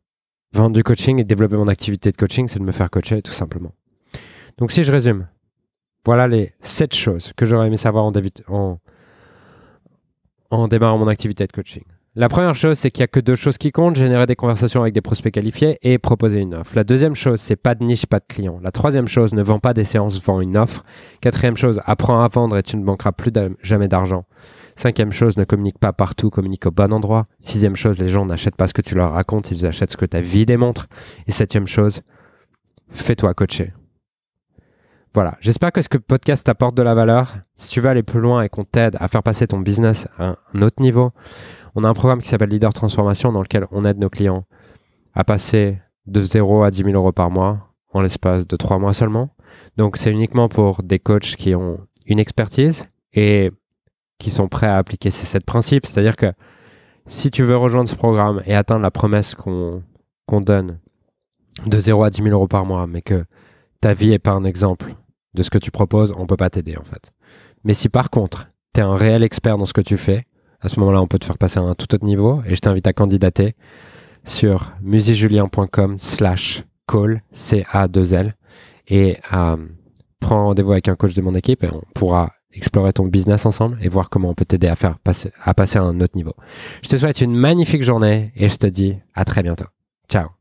vendre 0.52 0.74
du 0.74 0.82
coaching 0.82 1.20
et 1.20 1.24
développer 1.24 1.56
mon 1.56 1.68
activité 1.68 2.10
de 2.10 2.16
coaching, 2.16 2.48
c'est 2.48 2.58
de 2.58 2.64
me 2.64 2.72
faire 2.72 2.90
coacher 2.90 3.22
tout 3.22 3.32
simplement. 3.32 3.72
Donc 4.58 4.72
si 4.72 4.82
je 4.82 4.92
résume, 4.92 5.28
voilà 6.04 6.28
les 6.28 6.52
sept 6.60 6.94
choses 6.94 7.32
que 7.36 7.46
j'aurais 7.46 7.68
aimé 7.68 7.76
savoir 7.76 8.04
en, 8.04 8.12
en, 8.48 8.80
en 10.50 10.68
démarrant 10.68 10.98
mon 10.98 11.08
activité 11.08 11.46
de 11.46 11.52
coaching. 11.52 11.84
La 12.18 12.28
première 12.28 12.56
chose, 12.56 12.76
c'est 12.76 12.90
qu'il 12.90 13.02
n'y 13.02 13.04
a 13.04 13.06
que 13.06 13.20
deux 13.20 13.36
choses 13.36 13.58
qui 13.58 13.70
comptent, 13.70 13.94
générer 13.94 14.26
des 14.26 14.34
conversations 14.34 14.80
avec 14.80 14.92
des 14.92 15.00
prospects 15.00 15.32
qualifiés 15.32 15.78
et 15.82 15.98
proposer 15.98 16.40
une 16.40 16.52
offre. 16.52 16.72
La 16.74 16.82
deuxième 16.82 17.14
chose, 17.14 17.40
c'est 17.40 17.54
pas 17.54 17.76
de 17.76 17.84
niche, 17.84 18.06
pas 18.06 18.18
de 18.18 18.24
client. 18.28 18.58
La 18.60 18.72
troisième 18.72 19.06
chose, 19.06 19.32
ne 19.32 19.42
vends 19.44 19.60
pas 19.60 19.72
des 19.72 19.84
séances, 19.84 20.20
vends 20.20 20.40
une 20.40 20.56
offre. 20.56 20.82
Quatrième 21.20 21.56
chose, 21.56 21.80
apprends 21.84 22.20
à 22.20 22.26
vendre 22.26 22.56
et 22.56 22.64
tu 22.64 22.76
ne 22.76 22.82
manqueras 22.82 23.12
plus 23.12 23.30
jamais 23.62 23.86
d'argent. 23.86 24.24
Cinquième 24.74 25.12
chose, 25.12 25.36
ne 25.36 25.44
communique 25.44 25.78
pas 25.78 25.92
partout, 25.92 26.28
communique 26.28 26.66
au 26.66 26.72
bon 26.72 26.92
endroit. 26.92 27.28
Sixième 27.38 27.76
chose, 27.76 28.00
les 28.00 28.08
gens 28.08 28.26
n'achètent 28.26 28.56
pas 28.56 28.66
ce 28.66 28.74
que 28.74 28.82
tu 28.82 28.96
leur 28.96 29.12
racontes, 29.12 29.52
ils 29.52 29.64
achètent 29.64 29.92
ce 29.92 29.96
que 29.96 30.04
ta 30.04 30.20
vie 30.20 30.44
démontre. 30.44 30.88
Et 31.28 31.30
septième 31.30 31.68
chose, 31.68 32.00
fais-toi 32.90 33.32
coacher. 33.34 33.74
Voilà, 35.14 35.36
j'espère 35.40 35.72
que 35.72 35.80
ce 35.80 35.88
podcast 35.88 36.44
t'apporte 36.44 36.76
de 36.76 36.82
la 36.82 36.94
valeur. 36.94 37.38
Si 37.54 37.70
tu 37.70 37.80
veux 37.80 37.88
aller 37.88 38.02
plus 38.02 38.20
loin 38.20 38.42
et 38.42 38.48
qu'on 38.48 38.64
t'aide 38.64 38.96
à 39.00 39.08
faire 39.08 39.22
passer 39.22 39.46
ton 39.46 39.58
business 39.58 40.06
à 40.18 40.36
un 40.54 40.62
autre 40.62 40.80
niveau, 40.82 41.12
on 41.74 41.82
a 41.84 41.88
un 41.88 41.94
programme 41.94 42.20
qui 42.20 42.28
s'appelle 42.28 42.50
Leader 42.50 42.72
Transformation 42.72 43.32
dans 43.32 43.42
lequel 43.42 43.66
on 43.70 43.84
aide 43.84 43.98
nos 43.98 44.10
clients 44.10 44.44
à 45.14 45.24
passer 45.24 45.78
de 46.06 46.22
0 46.22 46.62
à 46.62 46.70
10 46.70 46.84
000 46.84 46.90
euros 46.90 47.12
par 47.12 47.30
mois 47.30 47.72
en 47.92 48.02
l'espace 48.02 48.46
de 48.46 48.56
3 48.56 48.78
mois 48.78 48.92
seulement. 48.92 49.30
Donc 49.76 49.96
c'est 49.96 50.10
uniquement 50.10 50.48
pour 50.48 50.82
des 50.82 50.98
coachs 50.98 51.36
qui 51.36 51.54
ont 51.54 51.80
une 52.06 52.18
expertise 52.18 52.84
et 53.14 53.50
qui 54.18 54.30
sont 54.30 54.48
prêts 54.48 54.66
à 54.66 54.76
appliquer 54.76 55.10
ces 55.10 55.26
sept 55.26 55.44
principes. 55.44 55.86
C'est-à-dire 55.86 56.16
que 56.16 56.32
si 57.06 57.30
tu 57.30 57.42
veux 57.42 57.56
rejoindre 57.56 57.88
ce 57.88 57.94
programme 57.94 58.42
et 58.44 58.54
atteindre 58.54 58.82
la 58.82 58.90
promesse 58.90 59.34
qu'on 59.34 59.82
donne 60.30 60.78
de 61.66 61.78
0 61.78 62.04
à 62.04 62.10
10 62.10 62.22
000 62.22 62.34
euros 62.34 62.48
par 62.48 62.66
mois, 62.66 62.86
mais 62.86 63.00
que 63.02 63.24
ta 63.80 63.94
vie 63.94 64.12
est 64.12 64.18
pas 64.18 64.32
un 64.32 64.44
exemple 64.44 64.94
de 65.34 65.42
ce 65.42 65.50
que 65.50 65.58
tu 65.58 65.70
proposes, 65.70 66.12
on 66.16 66.26
peut 66.26 66.36
pas 66.36 66.50
t'aider 66.50 66.76
en 66.76 66.84
fait. 66.84 67.12
Mais 67.64 67.74
si 67.74 67.88
par 67.88 68.10
contre, 68.10 68.50
tu 68.74 68.80
es 68.80 68.84
un 68.84 68.94
réel 68.94 69.22
expert 69.22 69.58
dans 69.58 69.66
ce 69.66 69.72
que 69.72 69.80
tu 69.80 69.96
fais, 69.96 70.24
à 70.60 70.68
ce 70.68 70.80
moment-là, 70.80 71.00
on 71.00 71.06
peut 71.06 71.18
te 71.18 71.24
faire 71.24 71.38
passer 71.38 71.58
à 71.58 71.62
un 71.62 71.74
tout 71.74 71.94
autre 71.94 72.04
niveau 72.04 72.42
et 72.44 72.54
je 72.54 72.60
t'invite 72.60 72.86
à 72.86 72.92
candidater 72.92 73.54
sur 74.24 74.72
musijulien.com 74.82 75.98
slash 76.00 76.64
call, 76.86 77.22
C-A-2-L 77.32 78.34
et 78.88 79.18
à 79.30 79.56
prendre 80.20 80.46
rendez-vous 80.46 80.72
avec 80.72 80.88
un 80.88 80.96
coach 80.96 81.14
de 81.14 81.22
mon 81.22 81.34
équipe 81.34 81.62
et 81.62 81.68
on 81.72 81.82
pourra 81.94 82.32
explorer 82.52 82.92
ton 82.92 83.06
business 83.06 83.46
ensemble 83.46 83.78
et 83.80 83.88
voir 83.88 84.08
comment 84.08 84.30
on 84.30 84.34
peut 84.34 84.44
t'aider 84.44 84.68
à 84.68 84.76
faire 84.76 84.98
passer, 84.98 85.32
à 85.42 85.54
passer 85.54 85.78
à 85.78 85.82
un 85.82 86.00
autre 86.00 86.16
niveau. 86.16 86.34
Je 86.82 86.88
te 86.88 86.96
souhaite 86.96 87.20
une 87.20 87.34
magnifique 87.34 87.82
journée 87.82 88.32
et 88.34 88.48
je 88.48 88.56
te 88.56 88.66
dis 88.66 88.98
à 89.14 89.24
très 89.24 89.42
bientôt. 89.42 89.66
Ciao. 90.08 90.37